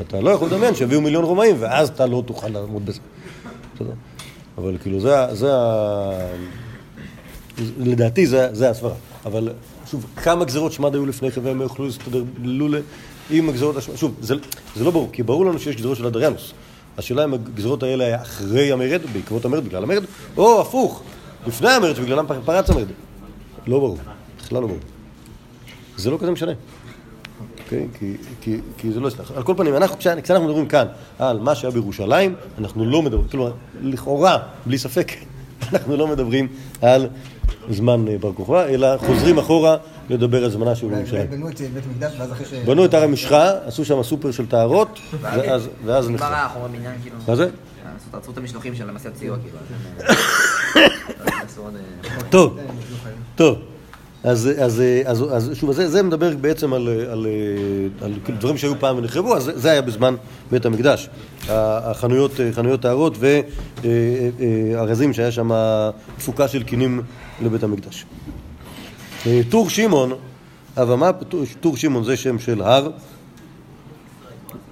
[0.00, 3.00] אתה לא יכול לדמיין שיביאו מיליון רומאים, ואז אתה לא תוכל לעמוד בזה.
[4.58, 5.50] אבל כאילו זה, זה.
[7.78, 8.94] לדעתי זה, זה הסברה.
[9.24, 9.48] אבל
[9.90, 12.78] שוב, כמה גזירות שמד היו לפני כן והם יוכלו להסתדר לולא
[13.30, 13.96] עם הגזירות השמד?
[13.96, 14.34] שוב, זה,
[14.76, 16.52] זה לא ברור, כי ברור לנו שיש גזירות של אדריאנוס.
[16.98, 20.04] השאלה אם הגזירות האלה היה אחרי המרד, בעקבות המרד, בגלל המרד,
[20.36, 21.02] או הפוך,
[21.46, 22.86] לפני המרד, שבגללם פרץ המרד.
[23.66, 23.98] לא ברור,
[24.44, 24.78] בכלל לא ברור.
[25.96, 26.52] זה לא כזה משנה.
[27.64, 27.88] אוקיי?
[27.98, 29.30] כי, כי, כי זה לא יצטרך.
[29.36, 30.86] על כל פנים, אנחנו, כשאנחנו מדברים כאן
[31.18, 35.12] על מה שהיה בירושלים, אנחנו לא מדברים, כלומר, לכאורה, בלי ספק,
[35.72, 36.48] אנחנו לא מדברים
[36.82, 37.08] על
[37.70, 39.76] זמן אה, בר כוכבא, אלא חוזרים אחורה
[40.10, 41.30] לדבר על זמנה של ירושלים.
[41.30, 42.52] בנו את בית המקדש, ואז אחרי ש...
[42.54, 45.68] בנו את הר המשחה, עשו שם סופר של טהרות, ואז,
[47.02, 47.16] כאילו.
[47.28, 47.42] מה זה?
[47.44, 49.58] לעשות- עצרו את המשלוחים של המסד סיוע, כאילו.
[50.76, 50.86] אה,
[51.26, 52.58] אה, טוב,
[53.36, 53.58] טוב.
[54.24, 57.26] אז, אז, אז, אז שוב, זה, זה מדבר בעצם על, על, על,
[58.02, 60.14] על דברים שהיו פעם ונחרבו, אז זה, היה בזמן
[60.50, 61.08] בית המקדש.
[61.48, 63.16] החנויות, חנויות טהרות
[63.84, 65.50] וארזים שהיה שם
[66.18, 67.02] תפוקה של קינים
[67.42, 68.04] לבית המקדש.
[69.26, 70.12] אה, טור שמעון,
[70.76, 71.10] אבל מה
[71.60, 72.90] טור שמעון זה שם של הר,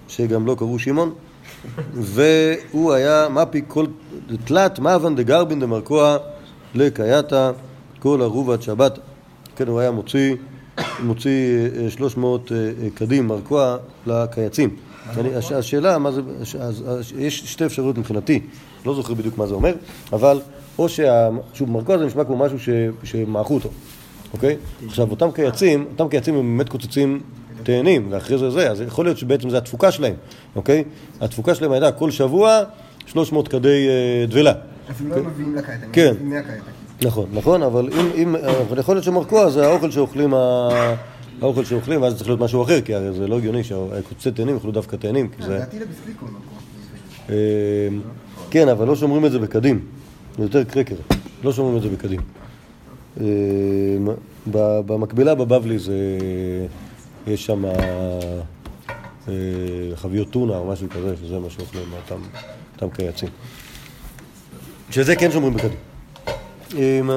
[0.08, 1.14] שגם לא קראו שמעון,
[1.94, 3.86] והוא היה מפי כל
[4.44, 6.16] תלת מאבן דגרבין דמרקוע
[6.74, 7.50] לקייתה
[7.98, 8.98] כל ערובת שבת.
[9.56, 10.34] כן, הוא היה מוציא,
[11.02, 14.76] מוציא אה, 300 אה, אה, קדים מרקוע לקייצים.
[15.16, 18.40] אני, הש, השאלה, מה זה, הש, אז, אז, יש שתי אפשרויות מבחינתי,
[18.86, 19.74] לא זוכר בדיוק מה זה אומר,
[20.12, 20.40] אבל
[20.78, 21.28] או שה...
[21.54, 22.68] שוב, מרקוע זה נשמע כמו משהו ש,
[23.04, 23.68] שמעכו אותו,
[24.32, 24.56] אוקיי?
[24.86, 27.20] עכשיו, אותם קייצים, אותם קייצים הם באמת קוצצים
[27.64, 30.14] תאנים, ואחרי זה זה, אז יכול להיות שבעצם זה התפוקה שלהם,
[30.56, 30.84] אוקיי?
[31.20, 32.60] התפוקה שלהם הייתה כל שבוע
[33.06, 34.52] 300 כדי אה, דבלה.
[34.90, 36.12] אפילו לא מביאים לקייטה, הם כן.
[36.12, 36.70] מביאים מהקייטה.
[37.02, 40.34] נכון, נכון, אבל אם, אם, אבל יכול להיות שמרקוע זה האוכל שאוכלים,
[41.42, 44.72] האוכל שאוכלים, ואז צריך להיות משהו אחר, כי הרי זה לא הגיוני שהקוצצי תאנים יאכלו
[44.72, 45.54] דווקא תאנים, כי זה...
[45.54, 46.38] לדעתי לבסליקו מקום.
[47.30, 47.34] אה,
[48.50, 49.80] כן, אבל לא שומרים את זה בקדים,
[50.38, 50.94] זה יותר קרקר,
[51.44, 52.20] לא שומרים את זה בקדים.
[53.20, 53.26] אה,
[54.86, 55.94] במקבילה בבבלי זה,
[57.26, 59.32] יש שם אה,
[59.94, 61.84] חביות טונה או משהו כזה, שזה מה שאוכלים
[62.76, 63.28] אותם, קייצים.
[64.90, 65.78] שזה כן שומרים בקדים.
[66.74, 67.10] אמ,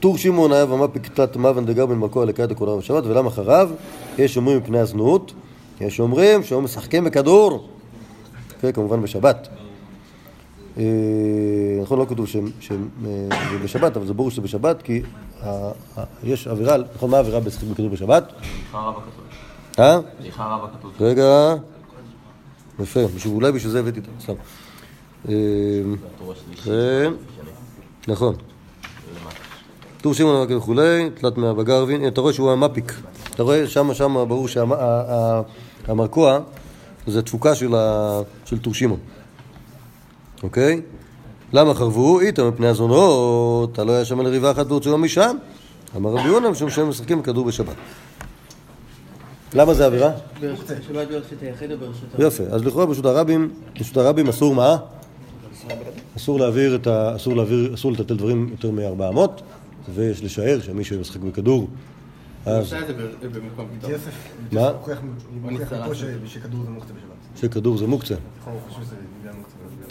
[0.00, 3.70] טור שמעון היה ומה פקטת מאבן דגר בן מרקוע לקראת הקולה בשבת ולמה אחריו?
[4.18, 5.32] יש אומרים מפני הזנות,
[5.80, 7.68] יש אומרים שהיו משחקים בכדור,
[8.74, 9.48] כמובן בשבת.
[10.78, 10.82] אה,
[11.82, 13.10] נכון, לא כתוב שהם- שהם, אה,
[13.52, 15.02] זה בשבת, אבל זה ברור שזה בשבת, כי
[16.24, 18.32] יש עבירה, נכון, מה העבירה במשחק בכדור בשבת?
[19.78, 19.98] אה?
[21.00, 21.54] רגע.
[22.80, 24.32] יפה, אולי בשביל זה הבאתי את זה, סתם.
[26.64, 27.12] כן,
[28.08, 28.34] נכון.
[30.00, 32.92] טור שמעון וכולי, תלת מאה בגרבין, אתה רואה שהוא המפיק.
[33.34, 36.38] אתה רואה שם, שם ברור שהמרקוע
[37.06, 38.98] זה תפוקה של, ה, של טור שמעון.
[40.42, 40.80] אוקיי?
[41.52, 42.20] למה חרבו?
[42.20, 45.36] איתה מפני הזונות, הלא היה שם אלא ריבה אחת והוציאו משם.
[45.96, 47.74] אמר רבי יונה, משום שהם משחקים בכדור בשבת.
[49.54, 50.10] למה זה עבירה?
[50.40, 54.76] שבת ברשות היחיד או ברשות יפה, אז לכאורה ברשות הרבים, ברשות הרבים אסור מה?
[56.16, 57.16] אסור להעביר את ה...
[57.16, 59.18] אסור להעביר, אסור לטלטל דברים יותר מ-400,
[59.94, 61.68] ויש לשער שמי שמשחק בכדור,
[62.46, 62.74] אז
[64.52, 64.70] מה?
[67.36, 68.14] שכדור זה מוקצה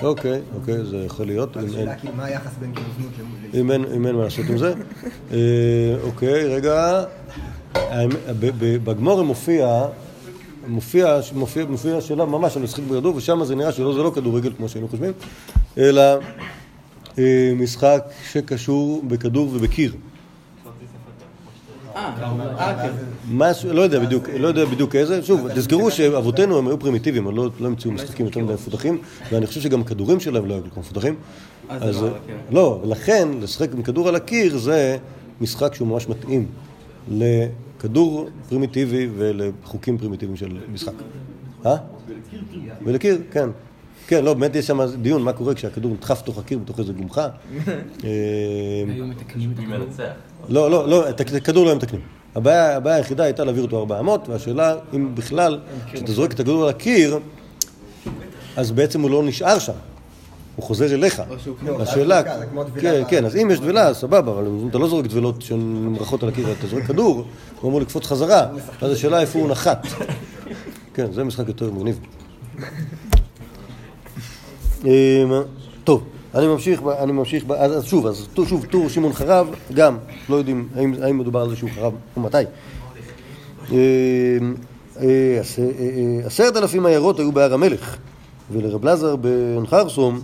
[0.03, 1.57] אוקיי, אוקיי, זה יכול להיות.
[1.57, 3.11] השאלה כאילו מה היחס בין כאילו זנות
[3.53, 4.73] למ- אם אין, מה לעשות עם זה.
[5.31, 5.37] אה,
[6.03, 7.03] אוקיי, רגע.
[8.83, 9.85] בגמור מופיע,
[10.67, 14.51] מופיע, מופיע, מופיע שאלה ממש על משחק בכדור, ושם זה נראה שלא זה לא כדורגל
[14.57, 15.11] כמו שהיינו חושבים,
[15.77, 16.01] אלא
[17.19, 19.93] אה, משחק שקשור בכדור ובקיר.
[22.19, 22.89] אה, אה.
[23.31, 27.35] משהו, לא יודע בדיוק, לא יודע בדיוק איזה, שוב, תזכרו שאבותינו הם היו פרימיטיביים, הם
[27.35, 30.69] לא, לא המציאו משחקים יותר מדי מפותחים, ואני חושב שגם הכדורים שלהם לא היו כל
[30.69, 31.15] כך מפותחים.
[31.69, 32.11] אז זה לא.
[32.51, 34.97] לא, ולכן לשחק עם כדור על הקיר זה
[35.41, 36.47] משחק שהוא ממש מתאים
[37.11, 40.93] לכדור פרימיטיבי ולחוקים פרימיטיביים של משחק.
[41.65, 41.75] אה?
[42.85, 43.49] ולקיר, כן.
[44.07, 47.27] כן, לא, באמת יש שם דיון מה קורה כשהכדור נדחף לתוך הקיר בתוך איזה גומחה.
[48.03, 48.09] אה,
[48.87, 50.11] היו מתקנים את מנצח?
[50.49, 52.01] לא, לא, לא, את הכדור לא מתקנים.
[52.35, 55.59] הבעיה, הבעיה היחידה הייתה להעביר אותו 400, והשאלה אם בכלל,
[55.93, 57.19] כשאתה זורק את הכדור על הקיר,
[58.57, 59.73] אז בעצם הוא לא נשאר שם.
[60.55, 61.21] הוא חוזר אליך.
[61.79, 62.21] השאלה,
[62.81, 66.29] כן, כן, אז אם יש טבילה, אז סבבה, אבל אתה לא זורק טבילות שנמרחות על
[66.29, 67.25] הקיר, אתה זורק כדור,
[67.61, 68.47] הוא אמור לקפוץ חזרה,
[68.81, 69.87] אז השאלה איפה הוא נחת.
[70.93, 71.99] כן, זה משחק יותר מגניב.
[74.85, 74.89] אמ,
[75.83, 76.03] טוב,
[76.35, 79.97] אני ממשיך, אני ממשיך, אז אז שוב, אז שוב, טור שמעון חרב, גם
[80.29, 82.37] לא יודעים האם, האם מדובר על זה שהוא חרב ומתי.
[82.37, 82.45] אה,
[85.01, 85.05] אה,
[85.37, 85.41] אה,
[86.25, 87.97] עשרת אלפים עיירות היו בהר המלך,
[88.51, 90.21] ולרב לזר בן חרסום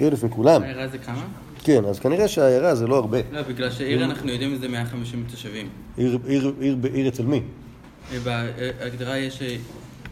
[0.00, 0.62] אלף מכולם.
[0.62, 1.24] העיירה זה כמה?
[1.64, 3.18] כן, אז כנראה שהעיירה זה לא הרבה.
[3.32, 5.68] לא, בגלל שעיר אנחנו יודעים זה 150 תושבים.
[5.96, 7.42] עיר, אצל מי?
[8.24, 9.42] בהגדרה יש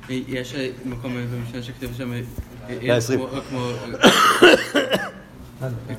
[0.09, 2.13] יש מקום במשנה שכתוב שם
[2.69, 3.21] עיר 120.
[3.51, 3.61] כמו-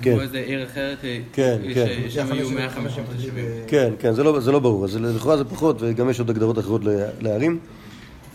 [0.02, 0.20] כן.
[0.20, 0.98] איזה עיר אחרת,
[1.34, 1.88] כן, כן.
[2.10, 3.46] ששם יהיו 150 תושבים.
[3.68, 6.60] כן, כן, זה לא, זה לא ברור, אז לכאורה זה פחות, וגם יש עוד הגדרות
[6.60, 6.82] אחרות
[7.22, 7.60] לערים.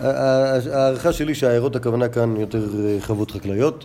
[0.00, 3.84] ההערכה שלי שהעיירות הכוונה כאן יותר אה, חוות חקלאיות,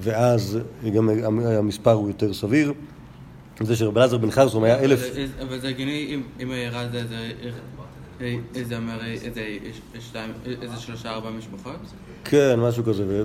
[0.00, 0.58] ואז
[0.94, 2.72] גם המ- המספר הוא יותר סביר.
[3.60, 5.00] זה שרב אלעזר בן חרסום היה אלף,
[5.42, 7.02] אבל- זה הגיוני אם העיירה זה
[8.24, 9.42] איזה עיר- איזה אומר איזה
[10.00, 10.30] שתיים,
[10.62, 11.76] איזה שלושה ארבע משפחות?
[12.24, 13.22] כן, משהו כזה,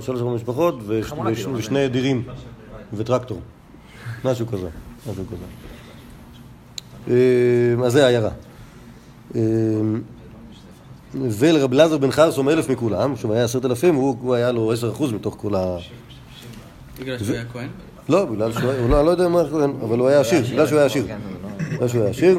[0.00, 2.22] שלוש ארבע משפחות, וש- וש- ושני דירים
[2.92, 3.40] וטרקטור,
[4.24, 4.68] משהו כזה,
[5.10, 5.44] משהו כזה.
[7.14, 8.30] אה, אז זה העיירה.
[9.36, 9.40] אה,
[11.14, 15.12] ולרב אלעזר בן חרסום אלף מכולם, שהוא היה עשרת אלפים, הוא היה לו עשר אחוז
[15.12, 15.76] מתוך כל ה...
[17.00, 17.68] בגלל שהוא היה כהן?
[18.08, 20.66] לא, בגלל שהוא היה, לא, אני לא יודע מה כהן, אבל הוא היה עשיר, בגלל
[20.66, 21.04] שהוא היה עשיר.
[21.74, 22.38] בגלל שהוא היה עשיר.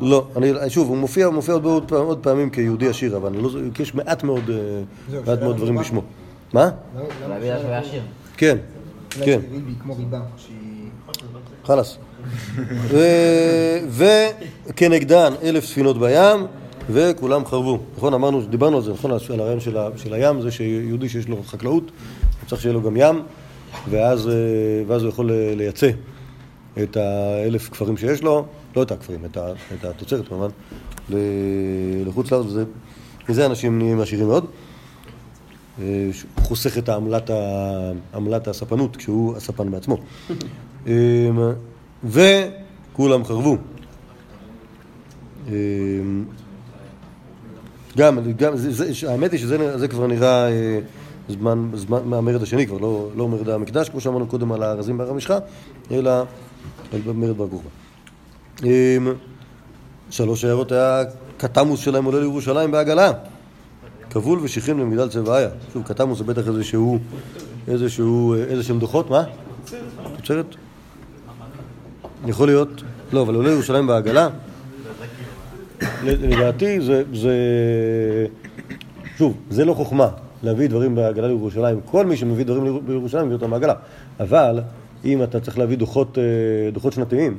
[0.00, 3.28] לא, אני, שוב, הוא מופיע, הוא מופיע עוד, עוד, פעם- עוד פעמים כיהודי עשיר, אבל
[3.34, 4.54] אני לא, יש מעט מאוד, אה,
[5.10, 5.76] זהו, מעט מאוד דברים.
[5.76, 6.02] בשמו.
[6.52, 6.70] מה?
[8.36, 8.56] כן,
[9.24, 9.40] כן.
[11.64, 11.98] חלאס.
[14.68, 16.46] וכנגדן אלף ספינות בים,
[16.90, 17.78] וכולם חרבו.
[17.96, 21.28] נכון, אמרנו, דיברנו על זה, נכון, על הרעיון של, ה- של הים, זה שיהודי שיש
[21.28, 21.82] לו חקלאות,
[22.40, 23.22] הוא צריך שיהיה לו גם ים,
[23.90, 24.32] ואז, אה,
[24.86, 25.90] ואז הוא יכול ל- לייצא
[26.82, 30.48] את האלף כפרים שיש לו, לא את הכפרים, את, ה- את התוצרת כמובן,
[32.06, 32.64] לחוץ לארץ, וזה-
[33.28, 34.46] מזה אנשים נהיים עשירים מאוד.
[35.80, 36.10] אה,
[36.42, 39.96] חוסך את העמלת, ה- עמלת הספנות כשהוא הספן בעצמו.
[40.86, 41.30] אה,
[42.04, 43.56] וכולם חרבו.
[45.48, 45.54] אה,
[47.96, 50.78] גם, גם זה, זה, האמת היא שזה זה כבר נראה אה,
[51.28, 55.10] זמן, זמן מהמרד השני כבר, לא, לא מרד המקדש, כמו שאמרנו קודם על הארזים בהר
[55.10, 55.38] המשחה,
[55.90, 56.10] אלא
[57.14, 57.68] מרד בר כוכבא.
[60.10, 61.02] שלוש הערות היה
[61.36, 63.12] קטמוס שלהם עולה לירושלים בעגלה.
[64.10, 65.48] כבול ושכרים למגדל צבעיה.
[65.72, 66.98] שוב, קטמוס זה בטח איזשהו,
[67.68, 69.24] איזשהו, איזה שהם דוחות, מה?
[70.16, 70.46] תוצרת?
[72.26, 72.82] יכול להיות.
[73.12, 74.28] לא, אבל עולה לירושלים בעגלה.
[76.04, 77.34] לדעתי זה, זה...
[79.18, 80.08] שוב, זה לא חוכמה
[80.42, 81.80] להביא דברים בעגלה לירושלים.
[81.84, 83.74] כל מי שמביא דברים ליר- לירושלים מביא אותם בעגלה.
[84.20, 84.60] אבל
[85.04, 86.22] אם אתה צריך להביא דוחות, אה,
[86.72, 87.38] דוחות שנתיים,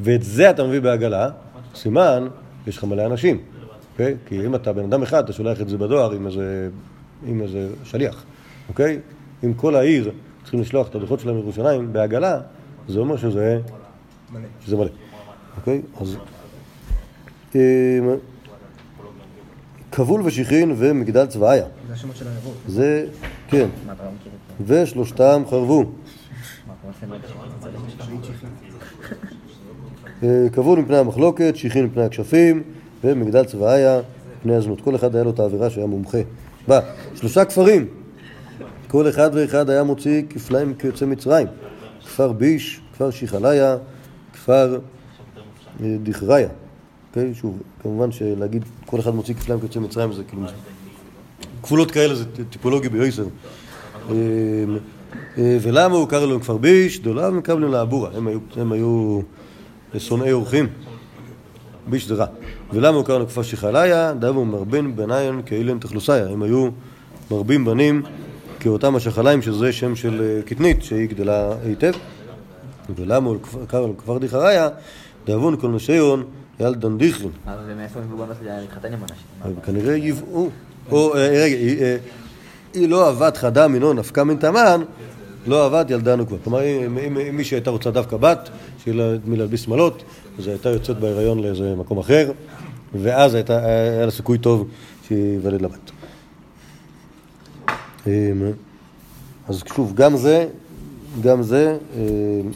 [0.00, 1.30] ואת זה אתה מביא בעגלה,
[1.74, 2.28] סימן,
[2.66, 3.40] יש לך מלא אנשים.
[3.92, 4.16] אוקיי?
[4.26, 6.68] כי אם אתה בן אדם אחד, אתה שולח את זה בדואר עם איזה,
[7.26, 8.24] עם איזה שליח.
[8.68, 8.98] אוקיי?
[9.44, 12.40] אם כל העיר צריכים לשלוח את הדוחות שלהם לירושלים בעגלה,
[12.88, 13.60] זה אומר שזה
[14.32, 14.40] מלא.
[14.66, 14.90] שזה מלא.
[15.56, 15.82] אוקיי?
[16.00, 16.16] אז...
[17.54, 17.60] אמ,
[19.92, 21.64] כבול ושכרין ומגדל צבעיה.
[21.88, 22.54] זה השמות של העיירות.
[22.66, 23.06] זה,
[23.48, 23.68] כן.
[23.86, 23.94] לא?
[24.66, 25.84] ושלושתם חרבו.
[30.22, 30.28] מה
[30.58, 32.62] אה, מפני המחלוקת, שיחין מפני הכשפים,
[33.04, 34.00] ומגדל צבעיה
[34.38, 34.80] מפני הזנות.
[34.80, 36.18] כל אחד היה לו את העבירה שהיה מומחה.
[36.68, 36.80] בא,
[37.14, 37.86] שלושה כפרים.
[38.88, 41.46] כל אחד ואחד היה מוציא כפליים כיוצא מצרים.
[42.04, 43.76] כפר ביש, כפר שיחליה,
[44.32, 44.78] כפר
[45.82, 46.48] אה, דכריה.
[47.08, 47.34] אוקיי?
[47.34, 50.42] שוב, כמובן שלהגיד כל אחד מוציא כפליים כיוצא מצרים זה כאילו...
[51.62, 53.24] כפולות כאלה זה טיפולוגי ביועסר.
[54.10, 54.14] אה,
[55.36, 57.00] ולמה הוא קרא להם כפר ביש?
[57.00, 58.10] דולב מקבלים לאבורה.
[58.56, 59.20] הם היו,
[59.88, 60.66] הם היו שונאי אורחים.
[62.10, 62.26] רע.
[62.72, 64.14] ולמה הוא קרא להם כפר שיחליה?
[64.14, 66.28] דבו מרבין בניון כאילן תכלוסיה.
[66.28, 66.68] הם היו
[67.30, 68.02] מרבים בנים
[68.60, 71.92] כאותם השחליים, שזה שם של אה, קטנית, שהיא גדלה היטב.
[72.96, 74.68] ולמה הוא קרא להם כפר דיחריה?
[75.26, 76.24] דאבון כל נשיון
[76.60, 77.30] ילדן דיכרין.
[77.48, 79.26] אה, ומאיפה הם בגלל להתחתן עם אנשים?
[79.42, 80.48] אבל כנראה ייבאו.
[80.90, 81.96] או, אה, רגע, היא, אה,
[82.86, 84.80] לא אהבת חדה מינו נפקא מן תמן,
[85.48, 86.36] לא אהבת ילדה נוקבה.
[86.44, 88.48] כלומר, אם, אם, אם מישהי הייתה רוצה דווקא בת,
[88.84, 90.02] שיהיה לה מי להלביס שמלות,
[90.38, 92.32] אז הייתה יוצאת בהיריון לאיזה מקום אחר,
[92.94, 94.68] ואז הייתה, היה לה סיכוי טוב
[95.08, 95.90] שייוולד לה בת.
[98.06, 98.12] אמ,
[99.48, 100.46] אז שוב, גם זה,
[101.20, 102.50] גם זה, אמ,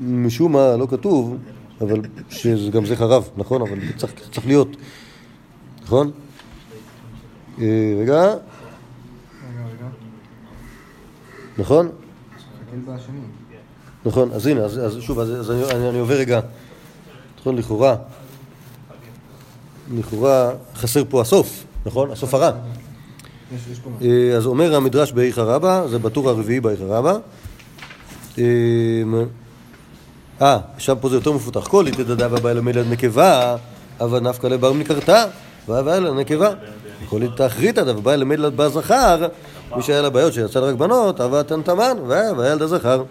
[0.00, 1.36] משום מה לא כתוב,
[1.80, 3.62] אבל שגם זה חרב, נכון?
[3.62, 4.76] אבל צריך, צריך להיות,
[5.82, 6.10] נכון?
[7.58, 8.38] אה, רגע, רגע,
[9.72, 9.88] רגע.
[11.58, 11.88] נכון?
[14.06, 16.40] נכון, אז הנה, אז, אז שוב, אז, אז אני, אני, אני עובר רגע,
[17.40, 17.96] נכון, לכאורה,
[19.94, 22.10] לכאורה חסר פה הסוף, נכון?
[22.10, 22.50] הסוף הרע.
[24.02, 27.18] אה, אז אומר המדרש באיכא רבא, זה בטור הרביעי באיכא רבא.
[28.38, 28.44] אה,
[30.42, 31.68] אה, שם פה זה יותר מפותח.
[31.68, 33.56] כל יתדדה בבא אלא מילד נקבה,
[34.00, 35.24] אבל נפקא לבר מקרתה,
[35.68, 36.50] והבא אלא נקבה.
[37.08, 39.26] כל יתאחריתא דבא אלא מילד בה זכר,
[39.76, 43.02] מי שהיה לה בעיות שיצא לה רק בנות, אבל תנתמן, והילד הזכר.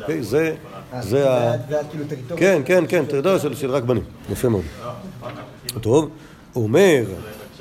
[0.00, 0.54] אוקיי, זה,
[0.94, 1.52] אה, זה ה...
[1.52, 2.04] עד- ועד כאילו.
[2.36, 4.02] כן, כן, כן, טריטוריה של, רק בנים.
[4.30, 4.62] יפה מאוד.
[5.80, 6.08] טוב,
[6.56, 7.04] אומר,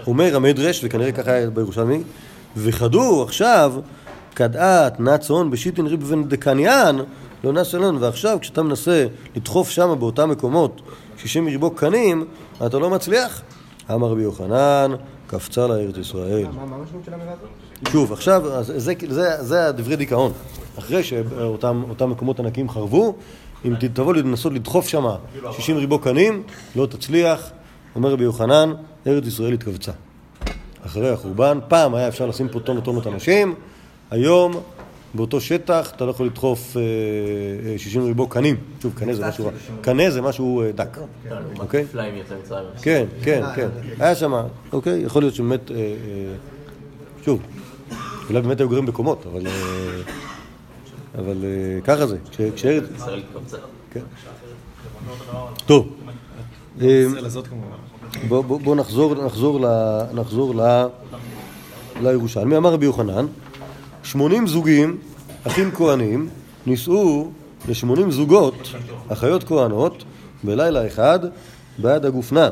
[0.07, 2.03] אומר המדרש, וכנראה ככה היה בירושלמי,
[2.57, 3.73] וחדור עכשיו,
[4.35, 6.97] כדעת נצון בשיטין ריב ונדקניאן,
[7.43, 9.05] לא נס אלון, ועכשיו כשאתה מנסה
[9.35, 10.81] לדחוף שם באותם מקומות
[11.17, 12.25] 60 מריבו קנים,
[12.65, 13.41] אתה לא מצליח.
[13.93, 14.91] אמר רבי יוחנן,
[15.27, 16.45] קפצה לארץ ישראל.
[16.55, 17.49] מה המשמעות של האמירה הזאת?
[17.91, 20.31] שוב, עכשיו, זה, זה, זה הדברי דיכאון.
[20.79, 23.15] אחרי שאותם אותם מקומות ענקיים חרבו,
[23.65, 25.05] אם תבוא לנסות לדחוף שם
[25.51, 26.43] 60 ריבו קנים,
[26.75, 27.49] לא תצליח.
[27.95, 28.73] אומר רבי יוחנן,
[29.07, 29.91] ארץ ישראל התכווצה.
[30.85, 33.55] אחרי החורבן, פעם היה אפשר לשים פה טונות טונות אנשים,
[34.11, 34.53] היום
[35.13, 36.81] באותו שטח אתה לא יכול לדחוף אה,
[37.71, 38.55] אה, 60 ריבו קנים.
[38.81, 40.97] שוב, קנה זה משהו, קנה זה משהו אה, דק,
[41.59, 41.85] אוקיי?
[42.81, 43.67] כן, כן, כן.
[43.99, 44.33] היה שם,
[44.73, 45.83] אוקיי, יכול להיות שבאמת, אה, אה,
[47.25, 47.41] שוב,
[48.29, 49.47] אולי באמת היו גרים בקומות, אבל...
[49.47, 49.51] אה,
[51.17, 52.83] אבל אה, ככה זה, כש- כשארץ...
[53.91, 53.99] כן.
[55.65, 55.87] טוב.
[56.81, 57.67] אה, ישראל הזאת כמובן.
[58.27, 59.15] בוא, בוא, בוא נחזור,
[62.01, 62.57] לירושלמי.
[62.57, 63.25] אמר רבי יוחנן,
[64.03, 64.97] 80 זוגים,
[65.43, 66.29] אחים כהנים,
[66.65, 67.31] נישאו
[67.67, 68.55] ל-80 זוגות,
[69.09, 70.03] אחיות כהנות,
[70.43, 71.19] בלילה אחד,
[71.77, 72.49] בעד הגופנה.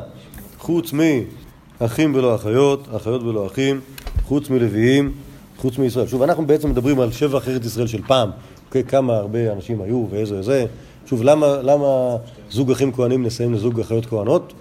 [0.58, 3.80] חוץ מאחים ולא אחיות, אחיות ולא אחים,
[4.24, 5.12] חוץ מלוויים,
[5.58, 6.06] חוץ מישראל.
[6.06, 8.30] שוב, אנחנו בעצם מדברים על שבח ארץ ישראל של פעם.
[8.66, 10.66] אוקיי, כמה הרבה אנשים היו ואיזה וזה.
[11.06, 12.16] שוב, למה, למה
[12.50, 14.52] זוג אחים כהנים נסיים לזוג אחיות כהנות?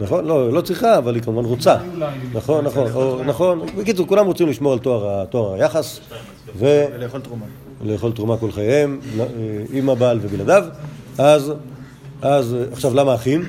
[0.00, 0.24] נכון?
[0.24, 1.76] לא, לא צריכה, אבל היא כמובן רוצה.
[2.32, 3.60] נכון, נכון, או- נכון.
[3.78, 6.00] בקיצור, כולם רוצים לשמור על תואר תואר היחס,
[6.58, 7.44] ולאכול תרומה.
[7.82, 9.24] ולאכול תרומה כל חייהם, אה,
[9.72, 10.64] עם הבעל ובלעדיו.
[11.18, 11.52] אז,
[12.22, 13.42] אז, עכשיו, למה אחים?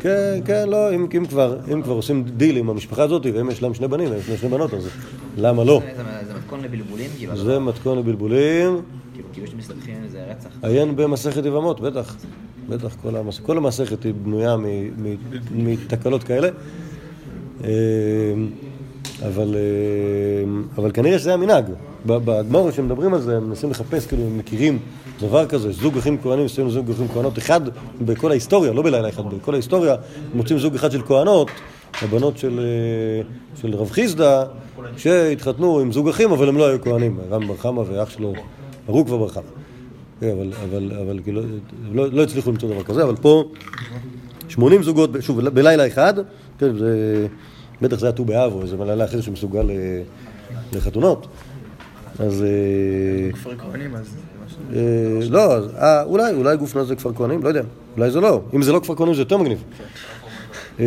[0.00, 3.62] כן, כן, לא, אם, אם, כבר, אם כבר עושים דיל עם המשפחה הזאת, והם יש
[3.62, 4.88] להם שני בנים, יש להם שני בנות, אז
[5.36, 5.80] למה לא?
[6.26, 8.80] זה- מתכון לבלבולים, כאילו, זה מתכון לבלבולים.
[9.14, 10.48] כאילו, כאילו שמסתבכים עם זה רצח.
[10.62, 12.16] עיין במסכת יבמות, בטח.
[12.68, 13.38] בטח, כל, המס...
[13.40, 14.64] כל המסכת היא בנויה מ...
[14.64, 15.16] מ...
[15.52, 16.48] מתקלות כאלה.
[17.64, 17.66] אמ,
[19.26, 19.56] אבל,
[20.44, 21.64] אמ, אבל כנראה שזה המנהג.
[22.06, 24.78] ב- בגמור שמדברים על זה, הם מנסים לחפש, כאילו, הם מכירים
[25.20, 27.60] דבר כזה, זוג אחים כהנים, מסתובבים זוג אחים כהנות, אחד
[28.00, 29.94] בכל ההיסטוריה, לא בלילה אחד, בכל ההיסטוריה,
[30.34, 31.50] מוצאים זוג אחד של כהנות,
[32.02, 33.22] הבנות של, אה,
[33.60, 34.44] של רב חיסדא,
[34.96, 38.32] שהתחתנו עם זוג אחים, אבל הם לא היו כהנים, רם בר חמא ואח שלו,
[38.88, 39.42] הרוג כבר בר חמא.
[40.20, 41.42] כן, אבל, אבל, אבל כאילו,
[41.92, 43.44] לא, לא הצליחו למצוא דבר כזה, אבל פה
[44.48, 46.14] 80 זוגות, שוב, בלילה אחד,
[46.58, 47.26] כן, זה,
[47.82, 50.02] בטח זה היה ט"ו באב או איזה לילה אחר שמסוגל אה,
[50.72, 51.26] לחתונות.
[52.18, 52.42] אז...
[52.42, 54.16] אה, כפר כהנים, אז...
[54.74, 54.80] אה,
[55.30, 57.62] לא, אה, אולי, אולי גופנה זה כפר כהנים, לא יודע,
[57.96, 58.42] אולי זה לא.
[58.54, 59.62] אם זה לא כפר כהנים זה יותר מגניב.
[60.80, 60.84] אה,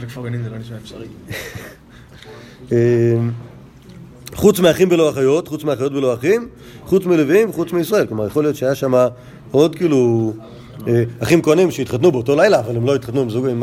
[0.00, 1.06] זה כפר כהנים זה לא נשמע אפשרי.
[2.72, 3.16] אה,
[4.34, 6.48] חוץ מאחים בלא אחיות, חוץ מאחיות בלא אחים,
[6.84, 8.06] חוץ מלווים, חוץ מישראל.
[8.06, 8.94] כלומר, יכול להיות שהיה שם
[9.50, 10.32] עוד כאילו
[11.22, 13.62] אחים כהנים שהתחתנו באותו לילה, אבל הם לא התחתנו עם זוג, עם,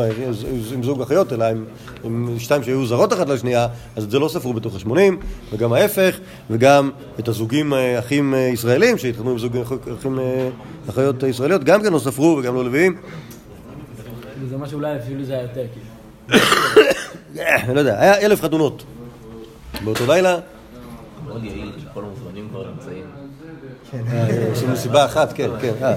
[0.73, 1.65] עם זוג אחיות, אלא עם,
[2.03, 5.19] עם שתיים שהיו זרות אחת לשנייה, אז את זה לא ספרו בתוך השמונים,
[5.51, 6.19] וגם ההפך,
[6.49, 9.57] וגם את הזוגים אה, אחים אה, ישראלים שהתחתנו עם זוג
[9.99, 10.49] אחים אה,
[10.89, 12.97] אחיות ישראליות, גם כן לא ספרו וגם לא לוויים.
[14.49, 16.41] זה מה שאולי אפילו זה היה יותר, כאילו.
[17.39, 18.83] אה, אני לא יודע, היה אלף חתונות
[19.83, 20.39] באותו לילה.
[21.27, 23.03] מאוד יעיל שכל המוזמנים כבר נמצאים.
[24.11, 25.93] אה, יש לנו סיבה אחת, כן, כן.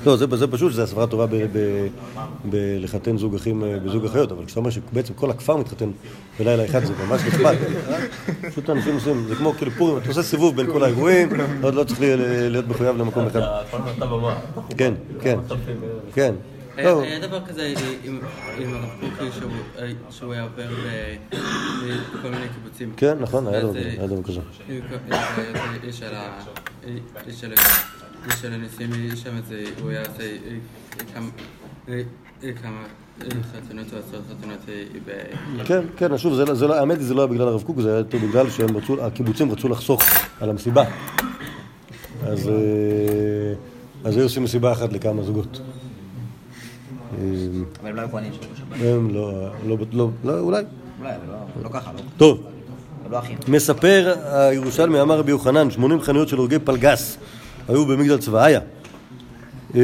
[0.00, 0.06] אה.
[0.06, 1.26] לא, זה, זה פשוט, זו הסברה טובה
[2.44, 5.90] בלחתן זוג אחים אה, בזוג אחיות, אבל כשאתה אומר שבעצם כל הכפר מתחתן
[6.38, 7.54] בלילה אחד, זה ממש נחמד.
[7.88, 7.98] אה?
[8.50, 11.28] פשוט אנשים עושים, זה כמו כאילו פורים, אתה עושה סיבוב בין כל האירועים,
[11.60, 12.00] לא לא צריך
[12.50, 13.40] להיות מחויב למקום אחד.
[14.76, 15.38] כן, כן,
[16.14, 16.34] כן.
[16.76, 17.74] היה לא, דבר כזה
[18.04, 18.20] עם
[18.74, 20.68] הרב קוקי שהוא- אה, היה עובר
[22.14, 22.92] בכל מיני קיבוצים.
[22.96, 23.72] כן, נכון, היה דבר
[24.22, 24.78] כזה, אה,
[25.12, 26.90] אה,
[27.26, 27.56] איש של ה...
[28.30, 30.22] של של איש שם זה, הוא היה עושה
[31.14, 31.26] כמה...
[32.62, 32.82] כמה
[33.52, 34.58] חתונות או עשרות חתונות
[35.06, 35.10] ב...
[35.64, 37.80] כן, כן, שוב, זה לא- זה לא, האמת היא זה לא היה בגלל הרב קוק,
[37.80, 38.76] זה היה יותר בגלל שהם
[39.50, 40.02] רצו, לחסוך
[40.40, 40.84] על המסיבה.
[42.26, 42.54] אז, אה,
[44.04, 45.60] אז היו עושים מסיבה אחת לכמה זוגות.
[47.80, 48.76] אבל הם לא היו כהנים שלו בשבת.
[48.80, 49.32] הם לא,
[49.66, 50.62] לא, לא, לא, אולי.
[51.00, 52.00] אולי, אבל לא- לא ככה, לא.
[52.16, 52.42] טוב,
[53.10, 53.20] לא.
[53.48, 57.18] מספר הירושלמי אמר רבי יוחנן, 80 חנויות של הורגי פלגס
[57.68, 58.60] היו במגדל צבאיה.
[59.74, 59.80] אה,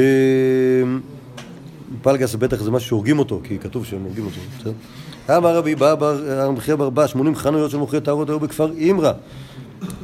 [2.01, 4.73] פלגס בטח זה משהו שהורגים אותו, כי כתוב שהם הורגים אותו, בסדר?
[5.37, 5.95] אמר רבי בר
[6.59, 9.11] חייא בר בא, 80 חנויות של מוכרי טהרות היו בכפר אימרא.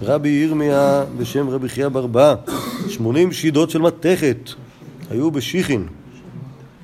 [0.01, 2.35] רבי ירמיה בשם רבי חייא בר בא,
[2.87, 4.49] 80 שידות של מתכת
[5.09, 5.87] היו בשיחין.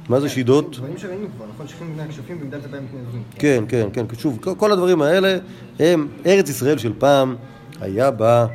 [0.09, 0.77] מה זה שידות?
[0.77, 1.67] דברים שראינו כבר, נכון?
[1.67, 3.23] שכם בני הכשפים במגדל טבעי מתנדבים.
[3.35, 5.37] כן, כן, כן, שוב, כל הדברים האלה
[5.79, 7.35] הם, ארץ ישראל של פעם,
[7.81, 8.45] היה בה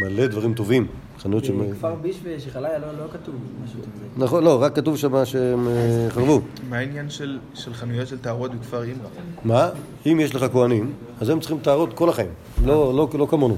[0.00, 0.86] מלא דברים טובים.
[1.24, 1.52] חנויות של...
[1.72, 4.24] כפר ביש ושחליה לא לא כתוב משהו כזה.
[4.24, 6.40] נכון, לא, רק כתוב שם שהם אה, חרבו.
[6.68, 9.08] מה העניין של של חנויות של טהרות בכפר אימרה?
[9.44, 9.68] מה?
[10.06, 12.28] אם יש לך כהנים, אז הם צריכים טהרות כל החיים,
[12.64, 13.56] לא, לא, לא כמונו.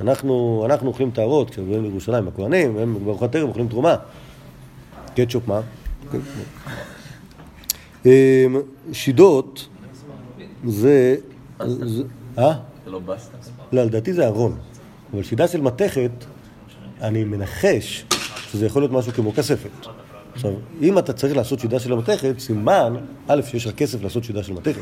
[0.00, 3.96] אנחנו, אנחנו אוכלים טהרות כשאנחנו באים לירושלים, הכהנים, הם בארוחת ערב אוכלים תרומה.
[5.16, 5.60] קטשופ מה?
[8.06, 8.10] אמ,
[8.92, 9.68] שידות
[10.66, 11.16] זה...
[11.66, 12.02] זה-
[12.38, 12.52] אה?
[12.84, 13.36] זה לא בסטה.
[13.72, 14.56] לא, לדעתי זה ארון.
[15.14, 16.10] אבל שידה של מתכת,
[17.02, 18.04] אני מנחש
[18.52, 19.70] שזה יכול להיות משהו כמו כספת.
[20.34, 20.50] עכשיו,
[20.82, 22.94] אם אתה צריך לעשות שידה של המתכת, סימן,
[23.28, 24.80] א', שיש לך כסף לעשות שידה של מתכת.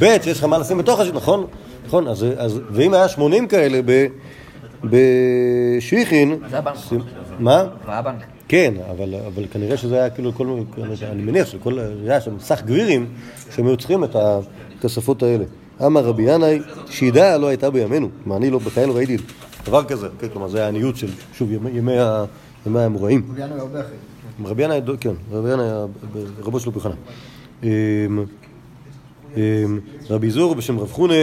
[0.00, 1.46] ב', שיש לך מה לשים בתוך השידה, נכון?
[1.86, 4.06] נכון, אז, אז, ואם היה 80 כאלה ב,
[4.84, 6.38] בשיחין...
[6.50, 6.76] זה הבנק.
[7.38, 7.64] מה?
[7.82, 8.24] כבר היה בנק.
[8.48, 10.64] כן, אבל, אבל כנראה שזה היה כאילו כל מיני,
[11.02, 13.06] אני מניח שכל, היה שם סך גבירים
[13.54, 15.44] שהם היו צריכים את הכספות האלה.
[15.86, 16.60] אמר רבי ינאי,
[16.90, 18.08] שידה לא הייתה בימינו.
[18.26, 19.16] מה, אני לא, בחיי לא ראיתי
[19.64, 20.08] דבר כזה.
[20.18, 22.24] כן, כלומר, זה היה עניות של, שוב, ימי, ימי, ה-
[22.66, 23.22] ימי האמוראים.
[23.34, 23.96] בגלל הרבה אחרי.
[24.44, 25.66] רבי ינאי, כן, רבי ינאי
[26.42, 26.92] רבו של רבי.
[27.62, 27.68] אמ,
[29.36, 29.80] אמ,
[30.10, 31.14] רבי זור בשם רב חונה,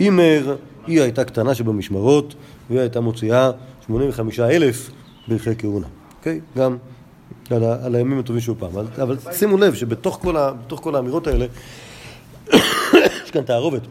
[0.00, 0.56] אימר,
[0.86, 2.34] היא הייתה קטנה שבמשמרות,
[2.70, 3.50] והיא הייתה מוציאה
[3.86, 4.90] 85 אלף
[5.28, 5.86] ברכי כהונה.
[6.18, 6.40] אוקיי?
[6.56, 6.76] גם
[7.50, 7.62] על,
[7.94, 8.68] הימים הטובים שהוא פעם.
[8.72, 11.46] אבל, אבל שימו לב שבתוך כל, ה, בתוך כל האמירות האלה,
[13.24, 13.82] יש כאן תערובת.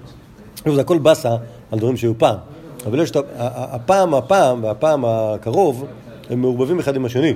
[0.76, 1.36] זה הכל באסה
[1.72, 2.38] על דברים שהיו פעם.
[2.86, 5.86] אבל יש את הפעם, הפעם והפעם הקרוב,
[6.30, 7.34] הם מעורבבים אחד עם השני.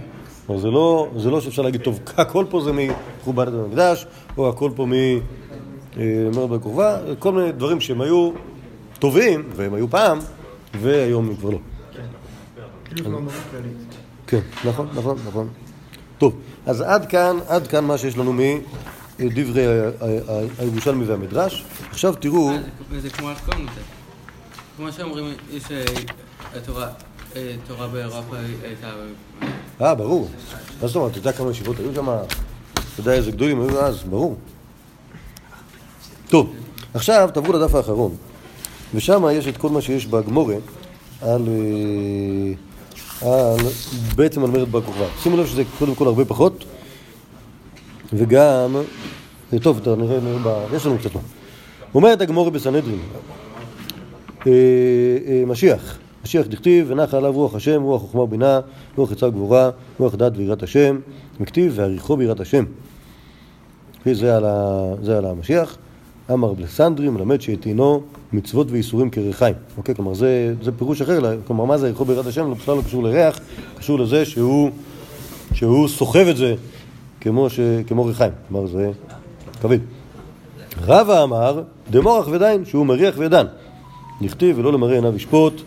[0.47, 4.05] כלומר, זה לא, זה לא שאפשר להגיד, טוב, הכל פה זה מחורבן בית המקדש,
[4.37, 8.31] או הכל פה ממרד בר כוכבא, כל מיני דברים שהם היו
[8.99, 10.19] טובים, והם היו פעם,
[10.81, 11.57] והיום הם כבר לא.
[13.51, 13.77] כללית.
[14.27, 14.39] כן,
[14.69, 15.47] נכון, נכון, נכון.
[16.17, 16.33] טוב,
[16.65, 18.33] אז עד כאן, עד כאן מה שיש לנו
[19.19, 19.65] מדברי
[20.59, 21.65] הירושלמי והמדרש.
[21.89, 22.57] עכשיו תראו, אה,
[22.99, 23.29] זה- כמו
[23.75, 23.81] זה.
[24.78, 25.84] כמו שאומרים, יש אה,
[27.36, 28.91] אה, תורה באירופה הייתה...
[29.82, 30.30] אה, ברור.
[30.82, 32.09] מה זאת אומרת, אתה יודע כמה ישיבות היו שם?
[32.09, 32.24] אתה
[32.97, 34.03] יודע איזה גדולים היו אז?
[34.03, 34.36] ברור.
[36.30, 36.53] טוב,
[36.93, 38.15] עכשיו תעברו לדף האחרון,
[38.93, 40.55] ושם יש את כל מה שיש בגמורה
[41.21, 41.47] על,
[43.24, 43.57] אה, על
[44.15, 45.05] בעצם על מרד בר כוכבא.
[45.24, 46.65] שימו לב שזה קודם כל הרבה פחות,
[48.13, 48.76] וגם,
[49.61, 50.17] טוב, נראה,
[50.76, 51.21] יש לנו קצת מה.
[51.95, 52.99] אומרת הגמורה בסנהדרין,
[55.47, 58.59] משיח, משיח דכתיב, ונחה עליו רוח השם, רוח חוכמה ובינה,
[58.95, 59.69] רוח עצה וגבורה,
[59.99, 60.99] רוח דת ויראת השם,
[61.41, 62.65] וכתיב, והעריכו ביראת השם.
[63.99, 64.45] אוקיי, זה על,
[65.01, 65.77] זה המשיח.
[66.31, 68.01] אמר בלסנדרי מלמד שהטעינו
[68.33, 69.55] מצוות ואיסורים כריחיים.
[69.77, 69.95] אוקיי?
[69.95, 72.49] כלומר, זה, זה פירוש אחר, כלומר, מה זה ריחו ביראת השם?
[72.49, 73.39] לא, בכלל לא קשור לריח,
[73.77, 74.69] קשור לזה שהוא,
[75.53, 76.55] שהוא סוחב את זה
[77.21, 78.31] כמו, ש, כמו ריחיים.
[78.47, 78.91] כלומר, זה
[79.61, 79.79] כבד.
[80.81, 83.45] רבא אמר, דמורח ודין, שהוא מריח ודן.
[84.22, 85.61] נכתיב ולא למראה עיניו ישפוט,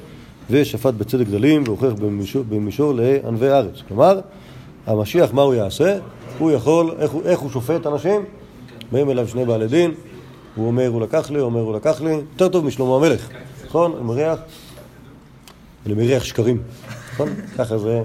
[0.50, 3.82] ושפט בצדק גדלים, והוכיח במישור, במישור לענבי הארץ.
[3.88, 4.20] כלומר,
[4.86, 5.98] המשיח, מה הוא יעשה?
[6.38, 8.24] הוא יכול, איך הוא, איך הוא שופט אנשים?
[8.92, 9.94] באים אליו שני בעלי דין,
[10.54, 13.28] הוא אומר הוא לקח לי, הוא אומר הוא לקח לי, יותר טוב משלמה המלך,
[13.66, 13.92] נכון?
[13.96, 14.38] אני מריח,
[15.86, 16.62] אני מריח שקרים,
[17.12, 17.28] נכון?
[17.58, 18.02] ככה זה,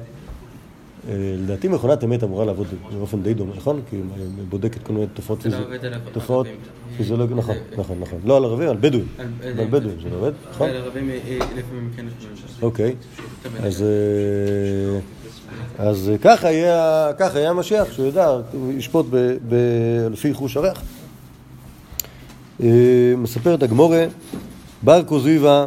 [1.09, 3.81] לדעתי מכונת אמת אמורה לעבוד באופן די דומה, נכון?
[3.89, 4.03] כי היא
[4.49, 5.55] בודקת כל מיני תופעות זה לא
[6.13, 6.47] תופעות.
[6.97, 10.69] פיזיולוגיות, נכון, נכון, נכון, לא על ערבים, על בדואים, על- בדואים זה לא עובד, נכון?
[10.69, 12.05] על ערבים אה, אה, לפעמים כן.
[12.61, 12.95] אוקיי,
[13.63, 13.83] אז,
[15.79, 19.05] אה, אה, ככה יהיה, המשיח, שהוא ידע, הוא ישפוט
[20.11, 20.81] לפי חוש הריח.
[22.63, 22.67] אה,
[23.17, 24.05] מספרת הגמורה,
[24.83, 25.65] בר כוזיבא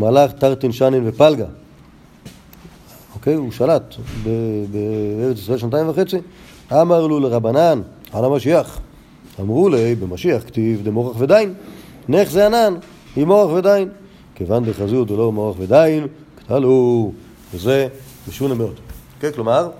[0.00, 1.46] מלאך טרטין שנין ופלגה.
[3.24, 3.94] אוקיי, הוא שלט
[4.70, 6.16] בארץ ישראל שנתיים וחצי.
[6.72, 7.80] אמר לו לרבנן,
[8.12, 8.80] על המשיח.
[9.40, 11.54] אמרו לי, במשיח כתיב דמורח ודין.
[12.08, 12.74] נך זה ענן,
[13.16, 13.88] היא מורח ודין.
[14.34, 16.06] כיוון דחזות ולא מורח ודין,
[16.36, 17.12] כתלו,
[17.54, 17.88] וזה
[18.28, 18.74] משונה מאוד.
[19.14, 19.70] אוקיי, כלומר,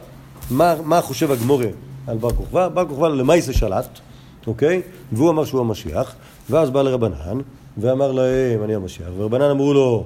[0.51, 1.69] מה, מה חושב הגמורה
[2.07, 2.69] על בר כוכבא?
[2.69, 3.99] בר כוכבא למעשה שלט,
[4.47, 4.83] אוקיי?
[5.13, 6.15] והוא אמר שהוא המשיח,
[6.51, 7.41] ואז בא לרבנן,
[7.79, 9.09] ואמר להם, אני המשיח.
[9.17, 10.05] ורבנן אמרו לו,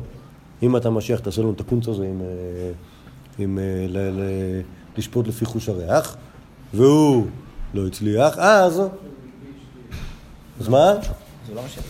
[0.63, 2.73] אם אתה משיח, תעשה לנו את הקונץ הזה עם, אה,
[3.39, 4.23] עם, אה, ל, ל,
[4.97, 6.17] לשפוט לפי חוש הריח,
[6.75, 7.27] והוא
[7.75, 8.83] לא הצליח, אז...
[10.61, 10.95] אז מה?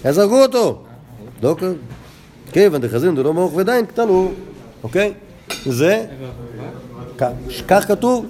[0.04, 0.84] אז הרגו אותו.
[1.42, 1.62] כ...
[2.52, 4.32] כיוון דחזין דלא מרוך ודין, קטנו,
[4.82, 5.14] אוקיי?
[5.66, 6.06] זה,
[7.68, 8.26] כך כתוב,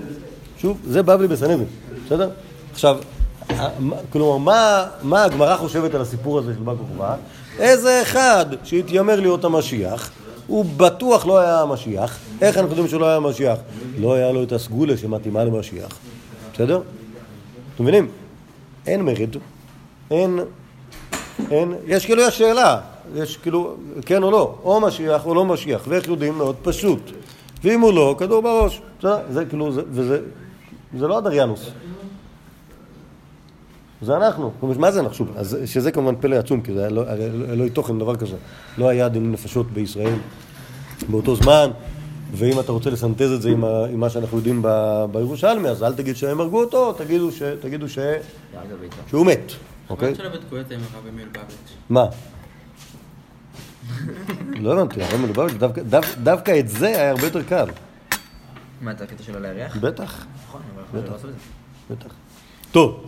[0.58, 1.66] שוב, זה בבלי בסנהדרין,
[2.06, 2.30] בסדר?
[2.72, 2.98] עכשיו,
[4.10, 7.16] כלומר, מה, מה הגמרא חושבת על הסיפור הזה של בר כוכבא?
[7.58, 10.10] איזה אחד שהתיימר להיות המשיח,
[10.48, 12.18] הוא בטוח לא היה המשיח.
[12.40, 13.58] איך אנחנו יודעים שהוא לא היה המשיח?
[13.98, 15.98] לא היה לו את הסגולה שמתאימה למשיח,
[16.54, 16.80] בסדר?
[17.74, 18.08] אתם מבינים?
[18.86, 19.36] אין מרד,
[20.10, 20.40] אין,
[21.50, 22.80] אין, יש כאילו, יש שאלה,
[23.14, 23.76] יש כאילו,
[24.06, 26.38] כן או לא, או משיח או לא משיח, ואיך יודעים?
[26.38, 27.10] מאוד פשוט.
[27.64, 28.80] ואם הוא לא, כדור בראש.
[28.98, 29.18] בסדר?
[29.30, 30.20] זה כאילו, זה, וזה,
[30.98, 31.70] זה לא הדריאנוס.
[34.02, 34.52] זה אנחנו.
[34.62, 35.14] מה זה אנחנו?
[35.14, 38.16] שוב, אז שזה כמובן פלא עצום, כי זה היה לא, הרי לא, לא תוכן דבר
[38.16, 38.36] כזה.
[38.78, 40.14] לא היה דיני נפשות בישראל
[41.08, 41.70] באותו זמן,
[42.32, 45.82] ואם אתה רוצה לסנטז את זה עם, ה, עם מה שאנחנו יודעים ב- בירושלמי, אז
[45.82, 47.98] אל תגיד שהם הרגו אותו, תגידו, ש, תגידו ש,
[49.08, 49.52] שהוא מת,
[49.90, 50.14] אוקיי?
[51.90, 52.04] מה?
[54.60, 57.66] לא הבנתי, הרב מלובביץ', דווקא- דו- דווקא את זה היה הרבה יותר קל.
[58.82, 59.76] מה, את הקטע שלו להריח?
[59.76, 61.94] בטח, נכון, אבל אנחנו לא עשו את זה.
[61.94, 62.14] בטח.
[62.72, 63.04] טוב,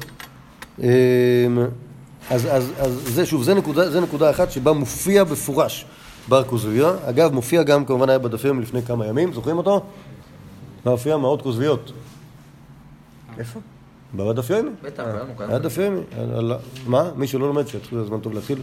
[2.30, 5.86] אז, אז, אז זה שוב, זה נקודה, זה נקודה אחת שבה מופיע בפורש
[6.28, 6.92] בר כוזביה.
[7.04, 9.82] אגב, מופיע גם, כמובן היה בדפים לפני כמה ימים, זוכרים אותו?
[10.86, 11.92] מופיע מאות כוזביות.
[13.38, 13.60] איפה?
[14.14, 14.70] בדף יומי.
[14.82, 15.04] בטח.
[15.38, 16.00] היה דף יומי.
[16.86, 17.10] מה?
[17.16, 18.58] מי שלא לומד, שיתחיל, זה זמן טוב להתחיל.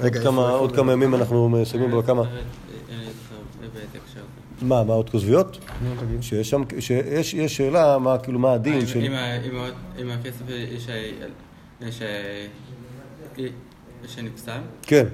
[0.00, 0.58] עוד כמה-?
[0.76, 2.22] כמה ימים אנחנו מסיימים כמה.
[2.22, 2.28] לי
[3.04, 4.20] זוכר באיזה הקשר
[4.60, 4.66] זה.
[4.66, 5.58] מה, מה עוד כוזביות?
[6.20, 9.00] שיש שם, שיש יש שאלה, מה, כאילו, מה הדין של...
[9.98, 10.86] עם הכסף יש
[11.80, 13.42] יש ה-
[14.06, 14.58] שנפסל?
[14.82, 15.06] כן,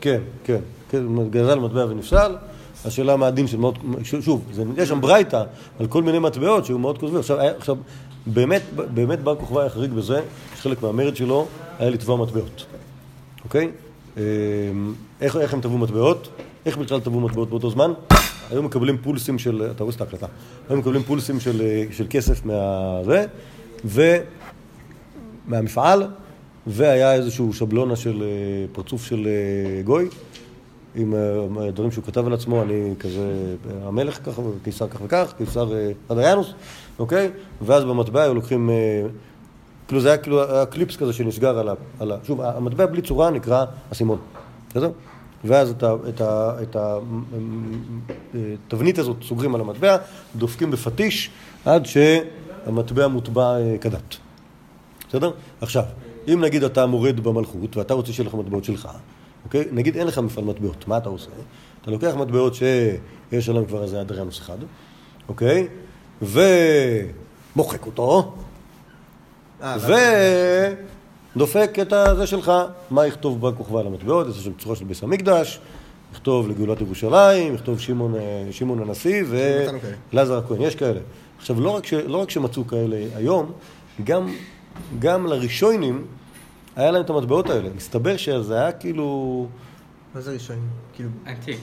[0.00, 0.60] כן, כן.
[0.90, 2.36] כן, גזל מטבע ונפסל.
[2.84, 3.78] השאלה מה הדין של מאות,
[4.20, 5.42] שוב, זה, יש שם ברייתא
[5.78, 7.20] על כל מיני מטבעות שהיו מאוד כוזבים.
[7.20, 7.76] עכשיו, עכשיו
[8.26, 8.62] באמת,
[8.94, 10.20] באמת בר כוכבא היה חריג בזה,
[10.56, 11.46] שחלק מהמרד שלו
[11.78, 12.66] היה לתבוע מטבעות,
[13.44, 13.70] אוקיי?
[14.16, 14.22] אמ,
[15.20, 16.28] איך, איך הם תבעו מטבעות?
[16.66, 17.92] איך בכלל תבעו מטבעות באותו זמן?
[18.50, 20.26] היו מקבלים פולסים של, אתה רואה את ההקלטה,
[20.68, 23.26] היו מקבלים פולסים של, של כסף מהזה,
[25.48, 26.06] ומהמפעל,
[26.66, 30.08] והיה איזשהו שבלונה של אה, פרצוף של אה, גוי,
[30.94, 35.72] עם אה, דברים שהוא כתב על עצמו, אני כזה המלך ככה, וקיסר כך וכך, קיסר
[36.08, 36.52] אדריאנוס,
[36.98, 37.30] אוקיי?
[37.62, 38.70] ואז במטבע היו לוקחים,
[39.86, 41.74] כאילו זה היה כאילו היה קליפס כזה שנסגר על ה...
[42.00, 44.18] על ה שוב, המטבע בלי צורה נקרא אסימון,
[44.70, 44.90] בסדר?
[45.44, 45.74] ואז
[46.62, 46.76] את
[48.66, 49.96] התבנית הזאת סוגרים על המטבע,
[50.36, 51.30] דופקים בפטיש
[51.64, 54.27] עד שהמטבע מוטבע כדת.
[55.08, 55.30] בסדר?
[55.60, 55.84] עכשיו,
[56.32, 58.88] אם נגיד אתה מורד במלכות ואתה רוצה שיהיה לך מטבעות שלך,
[59.44, 59.64] אוקיי?
[59.72, 61.30] נגיד אין לך מפעל מטבעות, מה אתה עושה?
[61.82, 64.58] אתה לוקח מטבעות שיש עליהם כבר איזה אדריאנוס אחד,
[65.28, 65.68] אוקיי?
[66.22, 68.34] ומוחק אותו,
[69.62, 69.76] אה,
[71.34, 72.52] ודופק את הזה שלך.
[72.90, 74.26] מה יכתוב בר כוכבא על המטבעות?
[74.28, 75.60] יש שם צורה של ביס המקדש,
[76.12, 79.24] יכתוב לגאולת ירושלים, יכתוב שמעון, אה, שמעון הנשיא.
[80.12, 81.00] ולעזר הכהן, יש כאלה.
[81.38, 83.52] עכשיו, לא רק, ש, לא רק שמצאו כאלה היום,
[84.04, 84.28] גם,
[84.98, 86.06] גם לראשונים
[86.76, 87.68] היה להם את המטבעות האלה.
[87.76, 89.46] מסתבר שזה היה כאילו...
[90.14, 90.68] מה זה ראשונים?
[90.94, 91.10] כאילו...
[91.26, 91.58] עתיק.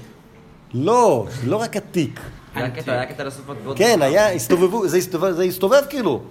[0.73, 2.19] לא, לא רק עתיק.
[2.55, 3.77] היה קטע, היה קטע לאסוף מטבעות.
[3.77, 6.21] כן, היה, הסתובבו, זה הסתובב, זה הסתובב כאילו.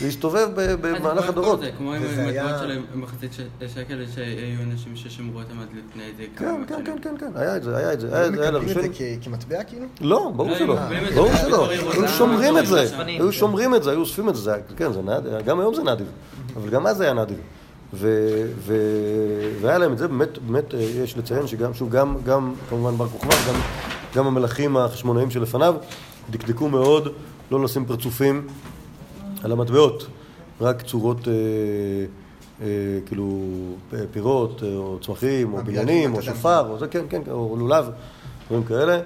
[0.00, 1.60] זה הסתובב ב- במהלך הדורות.
[1.60, 6.22] זה כמו עם המטבעות שלהם מחצית של- שקל שהיו אנשים ששמרו אותם עד לפני איזה
[6.36, 6.98] כן, כמה כן, שנים.
[6.98, 8.78] כן, כן, כן, היה את זה, היה את זה, היה היו את זה, היה מקבלים
[8.78, 8.94] את.
[8.94, 9.86] זה כמטבע כאילו?
[10.00, 10.76] לא, ברור לא, שלא,
[11.14, 12.86] ברור שלא, היו שומרים את זה.
[13.06, 16.06] היו שומרים את זה, היו אוספים את זה, כן, זה נדיר, גם היום זה נדיר,
[16.56, 17.36] אבל גם אז זה היה נדיר.
[17.94, 18.76] ו- ו-
[19.60, 23.08] והיה להם את זה, באמת, באמת אה, יש לציין שגם, שוב, גם, גם כמובן בר
[23.08, 23.54] כוכבא, גם,
[24.14, 25.74] גם המלכים החשמונאים שלפניו,
[26.30, 27.08] דקדקו מאוד
[27.50, 28.46] לא לשים פרצופים
[29.42, 30.06] על המטבעות,
[30.60, 31.32] רק צורות, אה,
[32.60, 32.66] אה,
[33.06, 33.44] כאילו,
[33.90, 36.22] פ- פירות, אה, או צמחים, או בניינים, או.
[36.22, 37.90] שופר, או זה, כן, כן, או לולב,
[38.46, 39.00] דברים כאלה,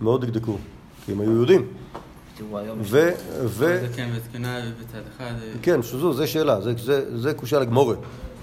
[0.00, 0.56] מאוד דקדקו,
[1.04, 1.66] כי הם היו יהודים.
[2.82, 3.10] ו...
[3.44, 3.78] ו...
[5.16, 5.24] אחד.
[5.42, 7.94] אה, כן, שזו, זה שאלה, זה, זה, זה קושייה לגמורה,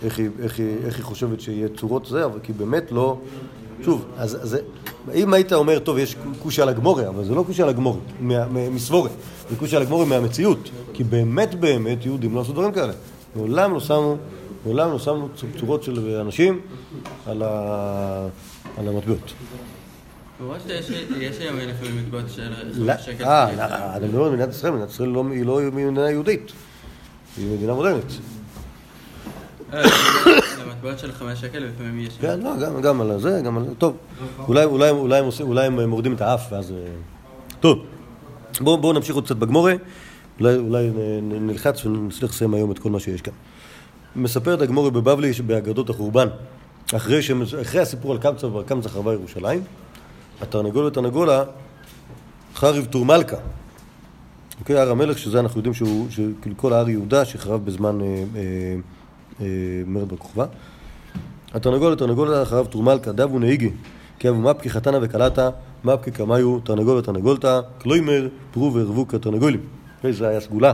[0.03, 3.19] איך היא, איך, היא, איך היא חושבת שיהיה צורות זה, אבל כי באמת לא...
[3.81, 4.59] שוב, אז זה,
[5.13, 9.11] אם היית אומר, טוב, יש קושייה לגמורה, אבל זה לא קושייה לגמורה, מה- מ- מסבורת,
[9.49, 10.59] זה קושייה לגמורה מהמציאות,
[10.93, 12.93] כי באמת באמת יהודים לא עשו דברים כאלה.
[13.35, 14.15] מעולם לא שמו,
[14.65, 15.27] מעולם לא שמו
[15.59, 16.59] צורות של אנשים
[17.25, 18.27] על, ה,
[18.77, 19.33] על המטבעות.
[21.19, 23.23] יש היום לפעמים מטבעות של לא, שקל.
[23.25, 23.57] אה, שיש.
[23.59, 26.51] לא, אתה מדבר על מדינת ישראל, מדינת ישראל לא- היא לא מדינה יהודית,
[27.37, 28.05] היא מדינה מודרנית.
[29.73, 32.17] אה, על המטבעות של חמש שקל לפעמים יש.
[32.21, 33.75] כן, לא, גם, על זה, גם על זה.
[33.75, 33.97] טוב,
[34.47, 36.71] אולי, אולי, אולי, עושים, אולי הם מורידים את האף, ואז...
[36.71, 36.77] אה,
[37.59, 37.85] טוב,
[38.61, 39.73] בואו בוא נמשיך עוד קצת בגמורה,
[40.39, 40.89] אולי, אולי
[41.21, 43.33] נלחץ ונצליח לסיים היום את כל מה שיש כאן.
[44.15, 46.27] מספרת הגמורה בבבלי שבאגדות החורבן,
[46.95, 49.61] אחרי, שהם, אחרי הסיפור על קמצא וקמצא חרבה ירושלים,
[50.41, 51.43] התרנגול ותרנגולה
[52.55, 53.37] חריב טור מלכה.
[54.59, 58.75] אוקיי, הר המלך, שזה אנחנו יודעים שהוא, שכאילו כל הר יהודה שחרב בזמן אה, אה,
[59.41, 59.45] אה,
[59.87, 60.45] מרד בר כוכבא.
[61.53, 63.69] התרנגול לתרנגול אחריו תורמלקה, דבו נהיגי,
[64.19, 65.49] כי אבו מפקי חתנה וקלטה,
[65.83, 69.59] מפקי קמיו, תרנגול ותרנגולתא, קלוימר, פרו וערבו כתרנגולים.
[70.09, 70.73] זה היה סגולה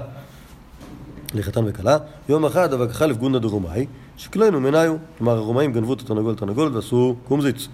[1.33, 1.97] לחתן וכלה.
[2.29, 3.85] יום אחד אבק חלף גונדה דרומאי,
[4.17, 4.95] שקלנו מניו.
[5.17, 7.67] כלומר, הרומאים גנבו את התרנגול לתרנגולת ועשו קומזיץ.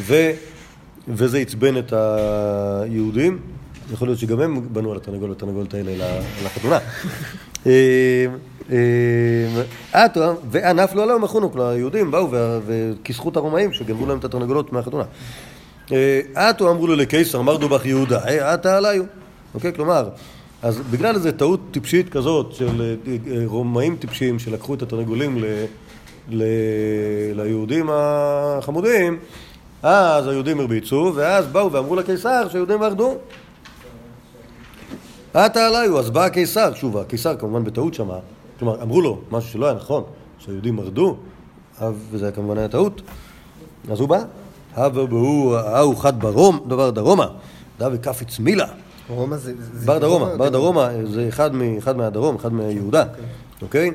[0.00, 0.14] ו...
[1.08, 3.38] וזה עצבן את היהודים.
[3.92, 6.78] יכול להיות שגם הם בנו על התרנגול והתרנגולת האלה לחתונה.
[8.72, 8.76] אה,
[9.94, 10.06] אה,
[10.50, 12.28] וענף לו עליהם אחונו, כלומר היהודים באו
[12.66, 15.04] וכיסחו את הרומאים שגנבו להם את התרנגולות מהחתונה.
[15.92, 19.04] אה, עטו אמרו לו לקיסר, מר דובח יהודה, אה, עטה עליו.
[19.54, 20.08] אוקיי, כלומר,
[20.62, 25.44] אז בגלל איזו טעות טיפשית כזאת של אה, אה, רומאים טיפשים שלקחו את התרנגולים
[27.34, 29.18] ליהודים החמודים,
[29.82, 33.14] אז היהודים הרביצו, ואז באו ואמרו לקיסר שהיהודים מרדו.
[35.34, 38.18] עטה עליו, אז בא הקיסר, שוב, הקיסר כמובן בטעות שמע,
[38.58, 40.02] כלומר, אמרו לו משהו שלא היה נכון,
[40.38, 41.16] שהיהודים מרדו,
[42.10, 43.02] וזה היה כמובן היה טעות,
[43.90, 44.24] אז הוא בא,
[44.76, 47.26] הווה בהו, ההוא חד ברום, דבר דרומה,
[47.78, 48.66] דווה קפיץ מילה,
[49.08, 49.52] רומא זה...
[49.86, 51.50] בר דרומה, זה- בר דרומה זה אחד,
[51.96, 53.04] מהדרום, אחד מיהודה,
[53.62, 53.90] אוקיי?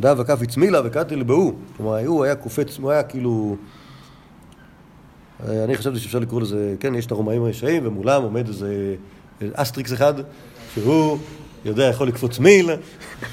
[0.00, 3.56] דווה קפיץ מילה וקראתי לבהו, כלומר, הוא היה קופץ, הוא היה כאילו...
[5.48, 8.94] אני חשבתי שאפשר לקרוא לזה, כן, יש את הרומאים הרשעים, ומולם עומד איזה
[9.54, 10.14] אסטריקס אחד,
[10.74, 11.18] שהוא
[11.68, 12.70] יודע, יכול לקפוץ מיל,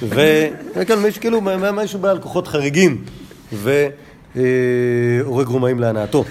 [0.04, 1.42] וכן, מישהו כאילו,
[1.76, 3.04] מישהו בעל כוחות חריגים,
[3.52, 6.24] והורג רומאים להנאתו.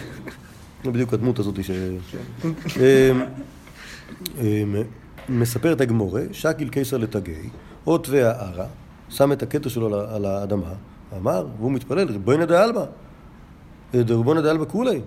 [0.84, 1.70] זה בדיוק הדמות הזאת ש...
[1.70, 3.22] אמ,
[4.40, 4.74] אמ,
[5.28, 7.48] מספרת הגמרא, שקליה קיסר לתאגיה,
[7.86, 8.66] אותביה אארעא,
[9.09, 10.72] שם את הכתר שלו על האדמה,
[11.16, 12.84] אמר, והוא מתפלל, ריבוניה דעלמא,
[13.94, 15.00] ריבוניה דעלמא כוליה.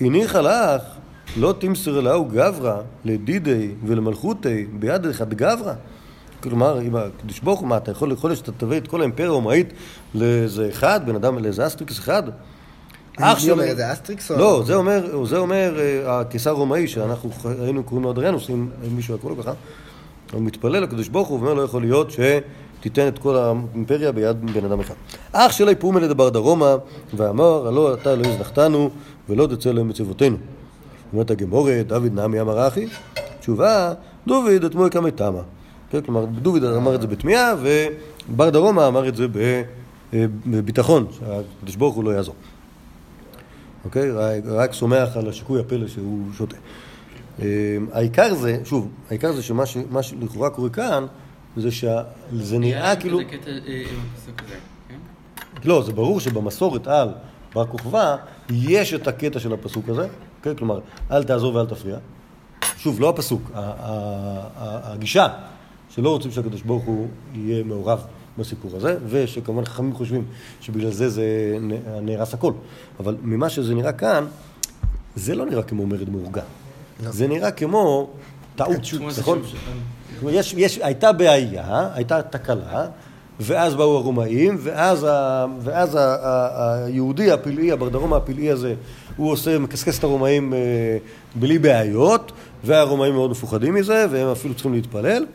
[0.00, 0.82] אי ניחא לך,
[1.36, 5.72] לא תמסריה לההוא גברא, לדידיה ולמלכותיה, בידיה דחד גברא.
[6.44, 9.28] כלומר, אם הקדוש ברוך הוא, מה, אתה יכול, יכול להיות שאתה תביא את כל האימפריה
[9.28, 9.72] הרומאית
[10.14, 12.22] לאיזה אחד, בן אדם, לאיזה אסטריקס אחד?
[13.18, 14.30] אח שלו- אומר את זה, אסטריקס.
[14.30, 17.30] לא, זה אומר, זה אומר אה, הקיסר הרומאי שאנחנו
[17.62, 19.52] היינו קוראים לו אדריאנוס, אם מישהו היה קורא לו ככה.
[20.32, 24.64] הוא מתפלל לקדוש ברוך הוא ואומר לא יכול להיות שתיתן את כל האימפריה ביד בן
[24.64, 24.94] אדם אחד.
[25.32, 26.76] אח שלי פומי לדבר דרומה
[27.14, 28.90] ואמר הלא אתה לא הזנחתנו
[29.28, 30.36] ולא תצא להם מצוותינו.
[31.12, 32.86] אומרת הגמורה, דוד נמי אמר אחי,
[33.40, 33.92] תשובה,
[34.26, 35.40] דוד את מוי קמי תמה.
[35.90, 37.54] כן, כלומר, דוד אמר את זה בתמיהה
[38.28, 39.62] ובר דרומה אמר את זה אה,
[40.46, 42.34] בביטחון, שהקדוש ברוך הוא לא יעזור.
[43.84, 44.10] אוקיי?
[44.46, 46.56] רק- סומך על השיקוי הפלא שהוא שותה.
[47.42, 47.46] אה,
[47.92, 49.66] העיקר זה, שוב, העיקר זה שמה
[50.02, 51.06] שלכאורה קורה כאן,
[51.56, 53.18] זה שזה נראה כאילו...
[53.18, 54.54] זה קטע אה, עם הפסוק הזה,
[54.88, 54.94] כן?
[55.64, 57.08] לא, זה ברור שבמסורת על
[57.54, 58.16] בר כוכבא
[58.50, 60.08] יש את הקטע של הפסוק הזה,
[60.42, 60.54] כן?
[60.54, 60.80] כלומר,
[61.10, 61.96] אל תעזור ואל תפריע.
[62.76, 65.28] שוב, לא הפסוק, הגישה
[65.94, 68.04] שלא רוצים שהקדוש ברוך הוא יהיה מעורב
[68.38, 70.24] בסיפור הזה, ושכמובן חכמים חושבים
[70.60, 71.56] שבגלל זה זה
[72.02, 72.52] נהרס הכל.
[73.00, 74.24] אבל ממה שזה נראה כאן,
[75.16, 76.42] זה לא נראה כמו מרד מאורגן.
[77.00, 78.10] זה נראה כמו
[78.56, 78.80] טעות,
[79.18, 79.42] נכון?
[80.28, 82.86] יש, יש, הייתה בעיה, הייתה תקלה,
[83.40, 88.74] ואז באו הרומאים, ואז, ה, ואז ה, ה, היהודי הפלאי, הברדרום הפלאי הזה,
[89.16, 90.58] הוא עושה, מקסקס את הרומאים אה,
[91.34, 92.32] בלי בעיות,
[92.64, 95.26] והרומאים מאוד מפוחדים מזה, והם אפילו צריכים להתפלל.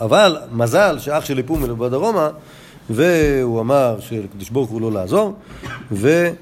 [0.00, 2.30] אבל מזל שאח שלי פומל בדרומה,
[2.90, 5.34] והוא אמר שלקדוש ברוך הוא לא לעזור,
[5.90, 6.34] ואלה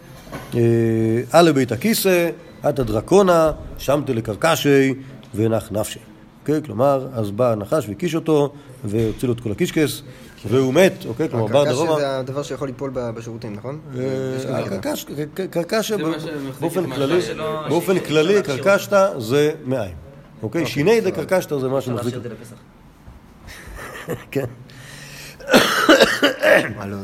[1.54, 2.30] בית הכיסא,
[2.62, 4.94] עתה דרקונה, שמתי לקרקשי
[5.34, 5.98] ונח נפשי.
[6.40, 6.62] אוקיי?
[6.62, 8.52] כלומר, אז בא הנחש והקיש אותו,
[8.84, 10.02] והוציא לו את כל הקישקס,
[10.48, 11.28] והוא מת, אוקיי?
[11.28, 11.98] כלומר, בר הקרקש דרומה...
[11.98, 13.78] זה הדבר שיכול ליפול ב- בשירותים, נכון?
[13.98, 14.68] אה.
[14.68, 15.06] קרקש,
[15.50, 15.92] קרקש,
[16.60, 17.20] באופן כללי,
[17.68, 18.42] באופן כללי.
[18.42, 19.94] קרקשתא זה מאין,
[20.42, 20.66] אוקיי?
[20.66, 22.56] שיני דה קרקשתא זה מה שמחזיק, להשאיר את זה לפסח.
[24.30, 24.44] כן.
[26.42, 26.96] אה, לא.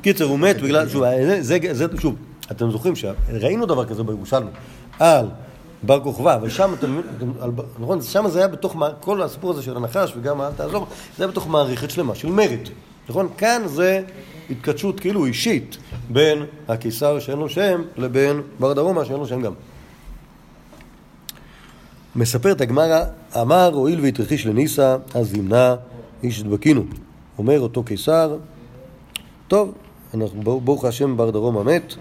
[0.00, 1.04] וקיצר, הוא מת בגלל, שוב,
[1.40, 2.16] זה, שוב,
[2.50, 4.50] אתם זוכרים שראינו דבר כזה בירושלמי,
[4.98, 5.26] על
[5.82, 7.00] בר כוכבא, אבל שם, אתם,
[7.40, 10.86] על, נכון, שם זה היה בתוך, כל הסיפור הזה של הנחש וגם אל תעזור,
[11.16, 12.68] זה היה בתוך מערכת שלמה של מרד,
[13.08, 13.28] נכון?
[13.36, 14.02] כאן זה
[14.50, 15.76] התכתשות כאילו אישית
[16.10, 19.52] בין הקיסר שאין לו שם לבין בר דרומה שאין לו שם גם.
[22.18, 23.04] מספרת הגמרא,
[23.40, 25.74] אמר הואיל והתרחיש לניסה, אז ימנע
[26.22, 26.82] איש הדבקינו.
[27.38, 28.36] אומר אותו קיסר,
[29.48, 29.72] טוב,
[30.14, 31.94] אנחנו ברוך השם בר דרומה מת,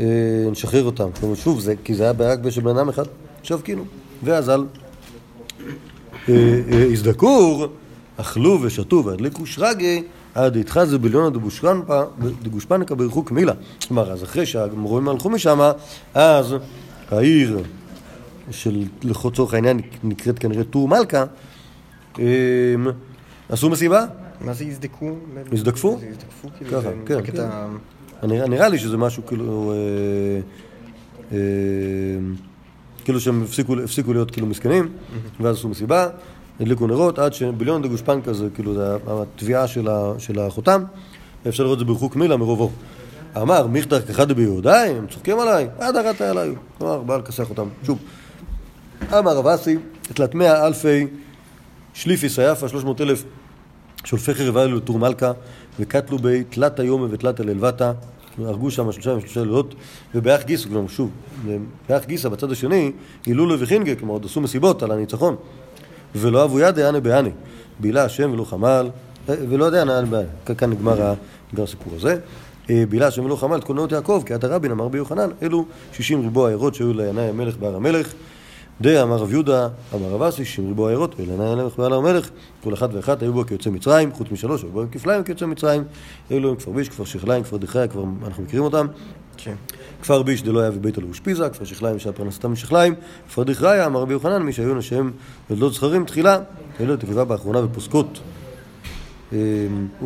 [0.00, 0.06] אה,
[0.50, 1.08] נשחרר אותם.
[1.20, 3.04] כלומר, שוב, זה, כי זה היה רק בשביל בן אדם אחד,
[3.40, 3.84] עכשיו כאילו.
[4.24, 4.66] ואז על
[6.28, 6.34] אה,
[6.72, 7.66] אה, הזדקור,
[8.16, 10.02] אכלו ושתו והדליקו שרגי,
[10.34, 11.30] עד התחזו בליונה
[12.42, 13.52] דגושפנקה בריחוק מילה.
[13.88, 15.70] כלומר, אז אחרי שהרומים הלכו משם,
[16.14, 16.54] אז
[17.10, 17.62] העיר
[18.50, 21.24] של לצורך העניין נקראת כנראה טור מלכה,
[22.18, 22.24] אה,
[23.48, 24.04] עשו מסיבה,
[24.40, 25.16] מה זה יזדקו?
[25.52, 25.98] יזדקפו?
[26.10, 27.46] יזדקפו, כאילו, ככה, כן, כן.
[28.22, 29.72] נראה, נראה לי שזה משהו כאילו...
[29.72, 30.40] אה,
[31.32, 31.38] אה,
[33.04, 34.88] כאילו שהם הפסיקו, הפסיקו להיות כאילו מסכנים,
[35.40, 36.08] ואז עשו מסיבה,
[36.60, 40.84] הדליקו נרות, עד שביליון דה גושפנקה זה כאילו זה התביעה של, ה, של החותם,
[41.48, 42.72] אפשר לראות את זה בריחוק מילה מרוב אור.
[43.36, 46.50] אמר, מיכתר כחד ביהודאי, הם צוחקים עליי, עד הרת עליי.
[46.78, 47.68] כלומר, בא לכסח אותם.
[47.82, 47.98] שוב,
[49.02, 51.06] אמר רב אסי, תלת מאה אלפי
[51.94, 53.24] שליפי סייפה, שלוש מאות אלף
[54.04, 55.32] שולפי חרב אלו מלכה,
[55.80, 57.92] וקטלו בי תלת היומה ותלת הללבתה,
[58.38, 59.74] הרגו שם שלושה ושלושה לילות,
[60.14, 61.10] ובאח גיסא, כלומר שוב,
[61.88, 62.92] באח גיסא בצד השני,
[63.26, 65.36] הילולו וחינגה, כלומר עוד עשו מסיבות על הניצחון.
[66.14, 67.30] ולא אבו יד יענה בעני,
[67.80, 68.90] בילה השם ולא חמל,
[69.28, 70.00] אה, ולא יודע יענה
[70.56, 71.14] כאן- נגמר
[71.58, 72.16] הסיפור הזה.
[72.70, 75.30] אה, בילה השם ולא חמל את כל נאות יעקב, כי עתה רבין אמר בי יוחנן,
[75.42, 78.12] אלו שישים ריבוע עיירות שהיו לינאי המלך בהר המלך.
[78.80, 82.30] דה אמר רב יהודה, אמר רב אסי, שישים ריבוע עיירות, ולעיני המלך בהר המלך,
[82.62, 85.84] כל אחת ואחת היו בו כיוצא מצרים, חוץ משלוש, היו בו כפליים כיוצא מצרים,
[86.30, 88.86] אלו הם כפר ביש, כפר שכליים, כפר דחיה, כבר אנחנו מכירים אותם.
[89.36, 89.54] כן.
[90.02, 92.94] כפר ביש דלא היה וביתו לאושפיזה, כפר שכליים שהיה פרנסתם משכליים,
[93.28, 95.12] כפר דכריה, אמר רבי יוחנן, מי שהיו נשיהם
[95.50, 96.38] יולדות זכרים תחילה,
[96.80, 98.20] אלו תקווה באחרונה ופוסקות.
[99.32, 99.36] אמ,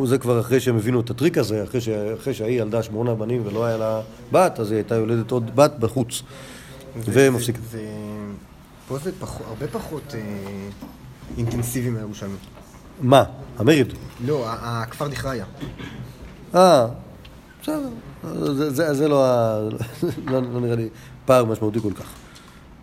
[0.01, 1.63] וזה כבר אחרי שהם הבינו את הטריק הזה.
[1.63, 4.01] אחרי שהיא ילדה שמונה בנים ולא היה לה
[4.31, 6.23] בת, אז היא הייתה יולדת עוד בת בחוץ.
[6.95, 7.57] ומפסיק.
[8.87, 10.19] פה זה פח- הרבה פחות אה,
[11.37, 12.35] אינטנסיבי מהירושלמי.
[13.01, 13.23] מה?
[13.57, 13.87] המרד.
[14.25, 15.45] לא, הכפר דכריה.
[16.55, 16.87] אה,
[17.63, 17.89] בסדר.
[18.53, 19.59] זה, זה, זה לא, ה-
[20.31, 20.89] לא, לא נראה לי
[21.25, 22.05] פער משמעותי כל כך.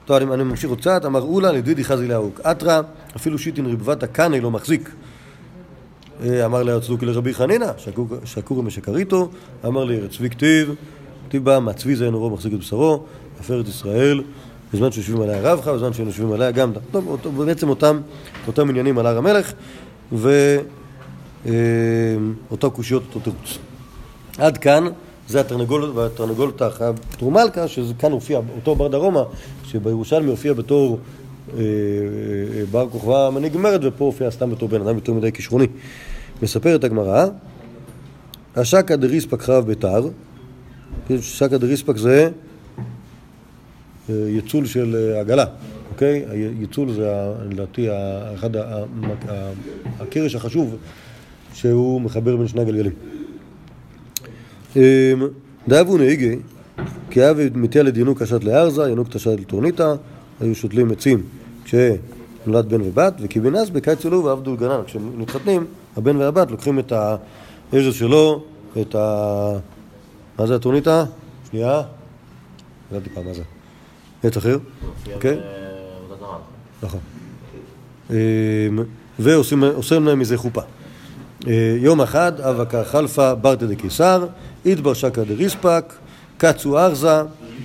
[0.05, 1.05] טוב, אני, אני ממשיך עוד קצת.
[1.05, 2.41] אמר אולה לדידי חזי לאהוק.
[2.41, 2.81] אתרא,
[3.17, 4.91] אפילו שיטין ריבבת הקנאי לא מחזיק.
[6.23, 9.31] אה, אמר לה צדוקי לרבי חנינא, שקור- שקור משקריתו,
[9.67, 10.75] אמר לי צבי כתיב,
[11.29, 13.05] כתיב בה, מהצבי זה אין אורו מחזיק את בשרו,
[13.41, 14.23] עפרת ישראל,
[14.75, 18.01] בזמן שיושבים עליה רבחה, בזמן שהם יושבים עליה גם, טוב, אותו, בעצם אותם,
[18.47, 19.53] אותם עניינים על הר המלך,
[21.43, 23.59] ואותו קושיות, אותו תירוץ.
[24.39, 24.85] עד כאן
[25.29, 29.23] זה התרנגולת והתרנגולת האחת טרומלקה, שכאן הופיע, אותו בר דרומה,
[29.65, 30.99] שבירושלמי הופיע בתור
[31.49, 31.63] אה, אה,
[32.71, 35.67] בר כוכבא מנהיג ופה הופיע סתם בתור בן אדם יותר מדי כישרוני.
[36.43, 37.27] מספרת הגמרא,
[38.57, 40.09] השקא דריספק חרב ביתר,
[41.21, 42.31] שקא דריספק זה
[44.29, 45.45] יצול של אה, עגלה,
[45.91, 46.25] אוקיי?
[46.31, 47.11] היצול זה
[47.51, 47.89] לדעתי
[48.35, 48.51] אחד
[50.01, 50.77] הקרש החשוב
[51.55, 52.93] שהוא מחבר בין שני הגלגלים.
[54.77, 54.83] אמ,
[55.69, 56.37] דאבו נהיגי,
[57.11, 59.95] כי אבי מתיה לדינוק קשת לארזה, ינוק תשת לטורניתא,
[60.41, 61.23] היו שותלים עצים
[61.65, 64.81] כשנולד בן ובת, וכי בנס בקיץ אלו ועבדו גנן.
[64.87, 68.45] כשהם מתחתנים, הבן והבת לוקחים את הארז שלו,
[68.81, 69.53] את ה...
[70.39, 71.05] מה זה הטורניתא?
[71.51, 71.83] שנייה.
[72.93, 73.43] ידעתי פעם מה זה.
[74.25, 74.59] עץ אחר,
[75.15, 75.39] אוקיי?
[76.83, 77.01] נכון.
[78.11, 78.17] אמ,
[79.19, 80.61] ועושים עושים להם מזה חופה.
[81.47, 84.27] אה, יום אחד אבקה חלפה ברטה דקיסר,
[84.65, 85.85] אידבר שקא דריספק,
[86.37, 87.23] קצו ארזה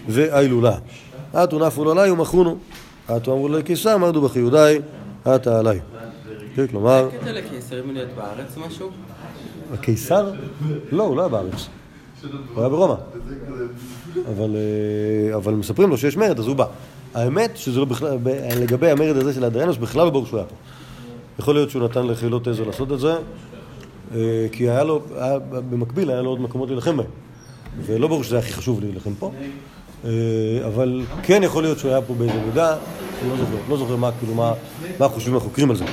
[0.10, 0.78] ואילולה.
[1.34, 2.58] אתו נפו עליי ומכרונו.
[3.18, 4.80] אתו אמרו לקיסר, מרדו בחיודאי,
[5.46, 5.80] עליי.
[6.56, 8.90] כן, כלומר, קטע לקיסרים להיות בארץ משהו?
[9.74, 10.32] הקיסר?
[10.92, 11.68] לא, הוא לא היה בארץ.
[12.54, 12.96] הוא היה ברומא.
[14.30, 16.66] אבל, אה, אבל מספרים לו שיש מרד, אז הוא בא.
[17.14, 18.18] האמת שזה לא בכלל,
[18.62, 20.56] לגבי המרד הזה של אדריאנוס, בכלל לא ברור שהוא היה פה.
[21.40, 23.16] יכול להיות שהוא נתן לחילות עזר לעשות את זה,
[24.16, 27.08] אה, כי היה לו, היה, במקביל היה לו עוד מקומות להילחם בהם.
[27.86, 29.32] ולא ברור שזה הכי חשוב להילחם פה.
[30.06, 30.10] אה,
[30.68, 32.76] אבל כן יכול להיות שהוא היה פה באיזה מידה,
[33.22, 34.54] אני לא זוכר, לא זוכר מה, כאילו, מה,
[35.00, 35.86] מה חושבים החוקרים על זה.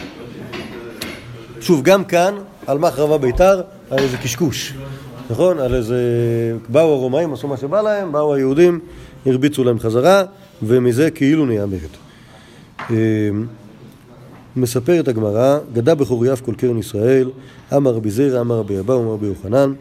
[1.61, 2.35] שוב, גם כאן,
[2.67, 3.61] על מה חרבה ביתר,
[3.91, 4.75] על איזה קשקוש,
[5.31, 5.59] נכון?
[5.59, 5.97] על איזה...
[6.69, 8.81] באו הרומאים, עשו מה שבא להם, באו היהודים,
[9.27, 10.25] הרביצו להם חזרה,
[10.63, 11.81] ומזה כאילו נהיה מרד.
[12.91, 12.97] אה,
[14.57, 17.31] מספרת הגמרא, גדע בחוריו כל קרן ישראל,
[17.77, 19.73] אמר רבי זירא, אמר רבי אבא, אמר רבי יוחנן,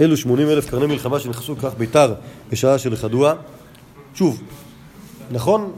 [0.00, 2.14] אלו שמונים אלף קרני מלחמה שנכנסו כך ביתר
[2.50, 3.34] בשעה של לכדוה.
[4.14, 4.42] שוב,
[5.30, 5.72] נכון?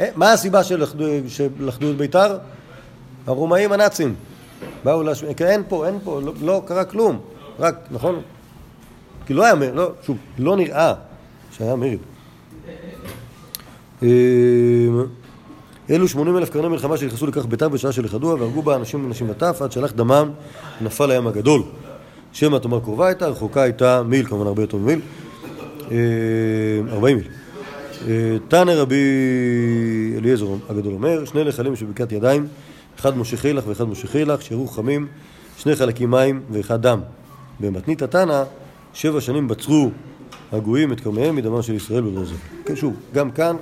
[0.00, 2.38] אה, מה הסיבה שלכדו את ביתר?
[3.26, 4.14] הרומאים הנאצים.
[4.84, 7.20] באו להשמיע, כי אין פה, אין פה, לא, לא קרה כלום.
[7.60, 8.20] רק, נכון?
[9.26, 10.94] כי לא היה מרד, לא, שוב, לא נראה
[11.52, 11.98] שהיה מרד.
[14.02, 14.08] אה,
[15.90, 19.30] אלו שמונים אלף קרני מלחמה שנכנסו לכך ביתר בשעה של לכדוה והרגו בה אנשים ונשים
[19.30, 20.30] וטף עד שהלך דמם
[20.80, 21.62] ונפל הים הגדול.
[22.32, 25.00] שמא תאמר קרובה הייתה, רחוקה הייתה מיל, כמובן הרבה יותר ממיל,
[25.90, 25.96] אה,
[26.92, 27.28] ארבעים מיל.
[28.08, 29.04] אה, תנא רבי
[30.18, 32.46] אליעזר הגדול אומר, שני נחלים שבבקעת ידיים,
[33.00, 35.06] אחד מושך חילך ואחד מושך חילך, שירו חכמים,
[35.58, 37.00] שני חלקים מים ואחד דם.
[37.60, 38.42] במתנית התנא,
[38.92, 39.90] שבע שנים בצרו
[40.52, 42.34] הגויים את כרמיהם מדמם של ישראל בברזל.
[42.64, 43.56] כן, שוב, גם כאן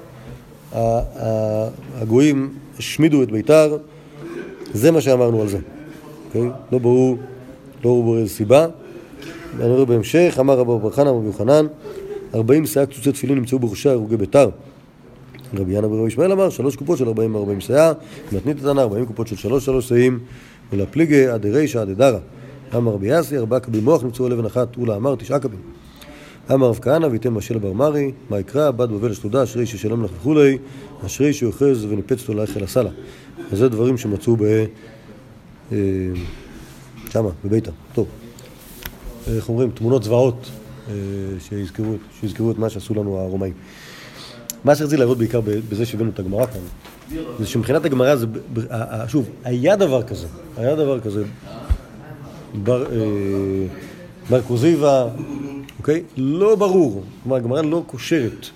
[1.94, 3.76] הגויים השמידו את ביתר,
[4.72, 5.58] זה מה שאמרנו על זה.
[6.26, 6.50] אוקיי?
[6.72, 7.16] לא ברור,
[7.84, 8.66] לא ברור איזה סיבה.
[9.60, 11.66] אני רואה בהמשך, אמר רבי בר חנא רבי יוחנן,
[12.34, 14.50] ארבעים שאה קצוצי תפילין נמצאו בראשה הרוגי ביתר.
[15.54, 17.92] רבי ינא ורבי ישמעאל אמר, שלוש קופות של ארבעים וארבעים שאה,
[18.32, 20.18] מתנית התנא, ארבעים קופות של שלוש שלוש שאים,
[20.72, 22.18] ולפליגי עד רישא עד דרא.
[22.76, 25.60] אמר רבי יאסי, ארבעה קבין מוח נמצאו על אבן אחת, אולה אמר תשעה קבין.
[26.52, 30.10] אמר רב כהנא ויתן משל בר מרי, מה יקרא, בת בבל שתודה, אשרי שישלם לך
[30.20, 30.58] וכולי,
[31.06, 32.90] אשרי שיאחז וניפץ אותו לאיכל הסלה.
[33.52, 34.42] אז זה דברים שמצאו ב...
[35.72, 35.76] אה,
[37.10, 37.70] שמה, בביתר.
[37.94, 38.06] טוב.
[39.36, 39.70] איך אומרים?
[39.70, 40.50] תמונות זוועות
[40.88, 40.94] אה,
[41.40, 43.52] שיזכרו, שיזכרו את מה שעשו לנו הרומאים.
[44.64, 46.60] מה שרציתי להראות בעיקר בזה שהבאנו את הגמרא כאן,
[47.38, 48.14] זה שמבחינת הגמרא
[49.08, 51.24] שוב, היה דבר כזה, היה דבר כזה,
[52.54, 53.66] בר, אה,
[54.30, 55.08] בר כוזיבא,
[55.78, 56.02] אוקיי?
[56.16, 58.46] לא ברור, כלומר הגמרא לא קושרת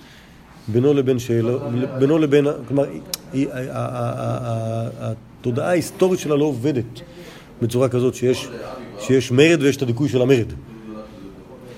[0.67, 1.61] בינו לבין שאלות,
[1.99, 2.85] בינו לבין, כלומר,
[4.99, 7.01] התודעה ההיסטורית שלה לא עובדת
[7.61, 8.47] בצורה כזאת שיש,
[8.99, 10.53] שיש מרד ויש את הדיכוי של המרד.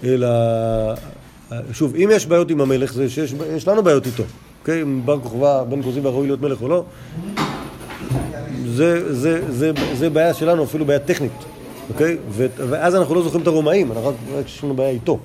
[0.03, 0.27] אלא,
[1.71, 4.23] שוב, אם יש בעיות עם המלך, זה שיש יש לנו בעיות איתו.
[4.61, 4.81] אוקיי?
[4.81, 6.83] אם בר כוכבא, בן כוזיבא ראוי להיות מלך או לא,
[8.65, 11.54] זה, זה, זה, זה בעיה שלנו, אפילו בעיה טכנית.
[11.89, 12.17] אוקיי?
[12.29, 15.19] ו, ואז אנחנו לא זוכרים את הרומאים, אנחנו רק יש לנו בעיה איתו.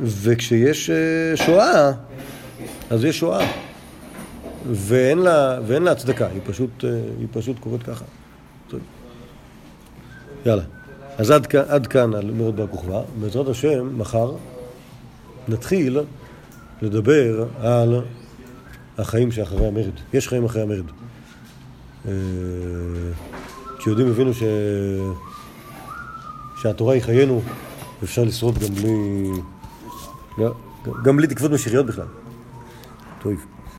[0.00, 1.92] וכשיש אה, שואה,
[2.90, 3.46] אז יש שואה.
[4.70, 8.04] ואין לה, ואין לה הצדקה, היא פשוט, אה, היא פשוט קורית ככה.
[10.46, 10.62] יאללה.
[11.18, 13.02] אז עד, עד כאן על מרד בר כוכבא.
[13.20, 14.32] בעזרת השם, מחר
[15.48, 15.98] נתחיל
[16.82, 18.00] לדבר על
[18.98, 19.92] החיים שאחרי המרד.
[20.12, 20.84] יש חיים אחרי המרד.
[22.08, 22.12] אה,
[23.78, 24.42] כשיהודים הבינו ש...
[26.62, 27.42] שהתורה היא חיינו,
[28.04, 29.30] אפשר לשרוד גם בלי...
[31.04, 32.06] גם בלי תקוות משיחיות בכלל.
[33.22, 33.32] טוב.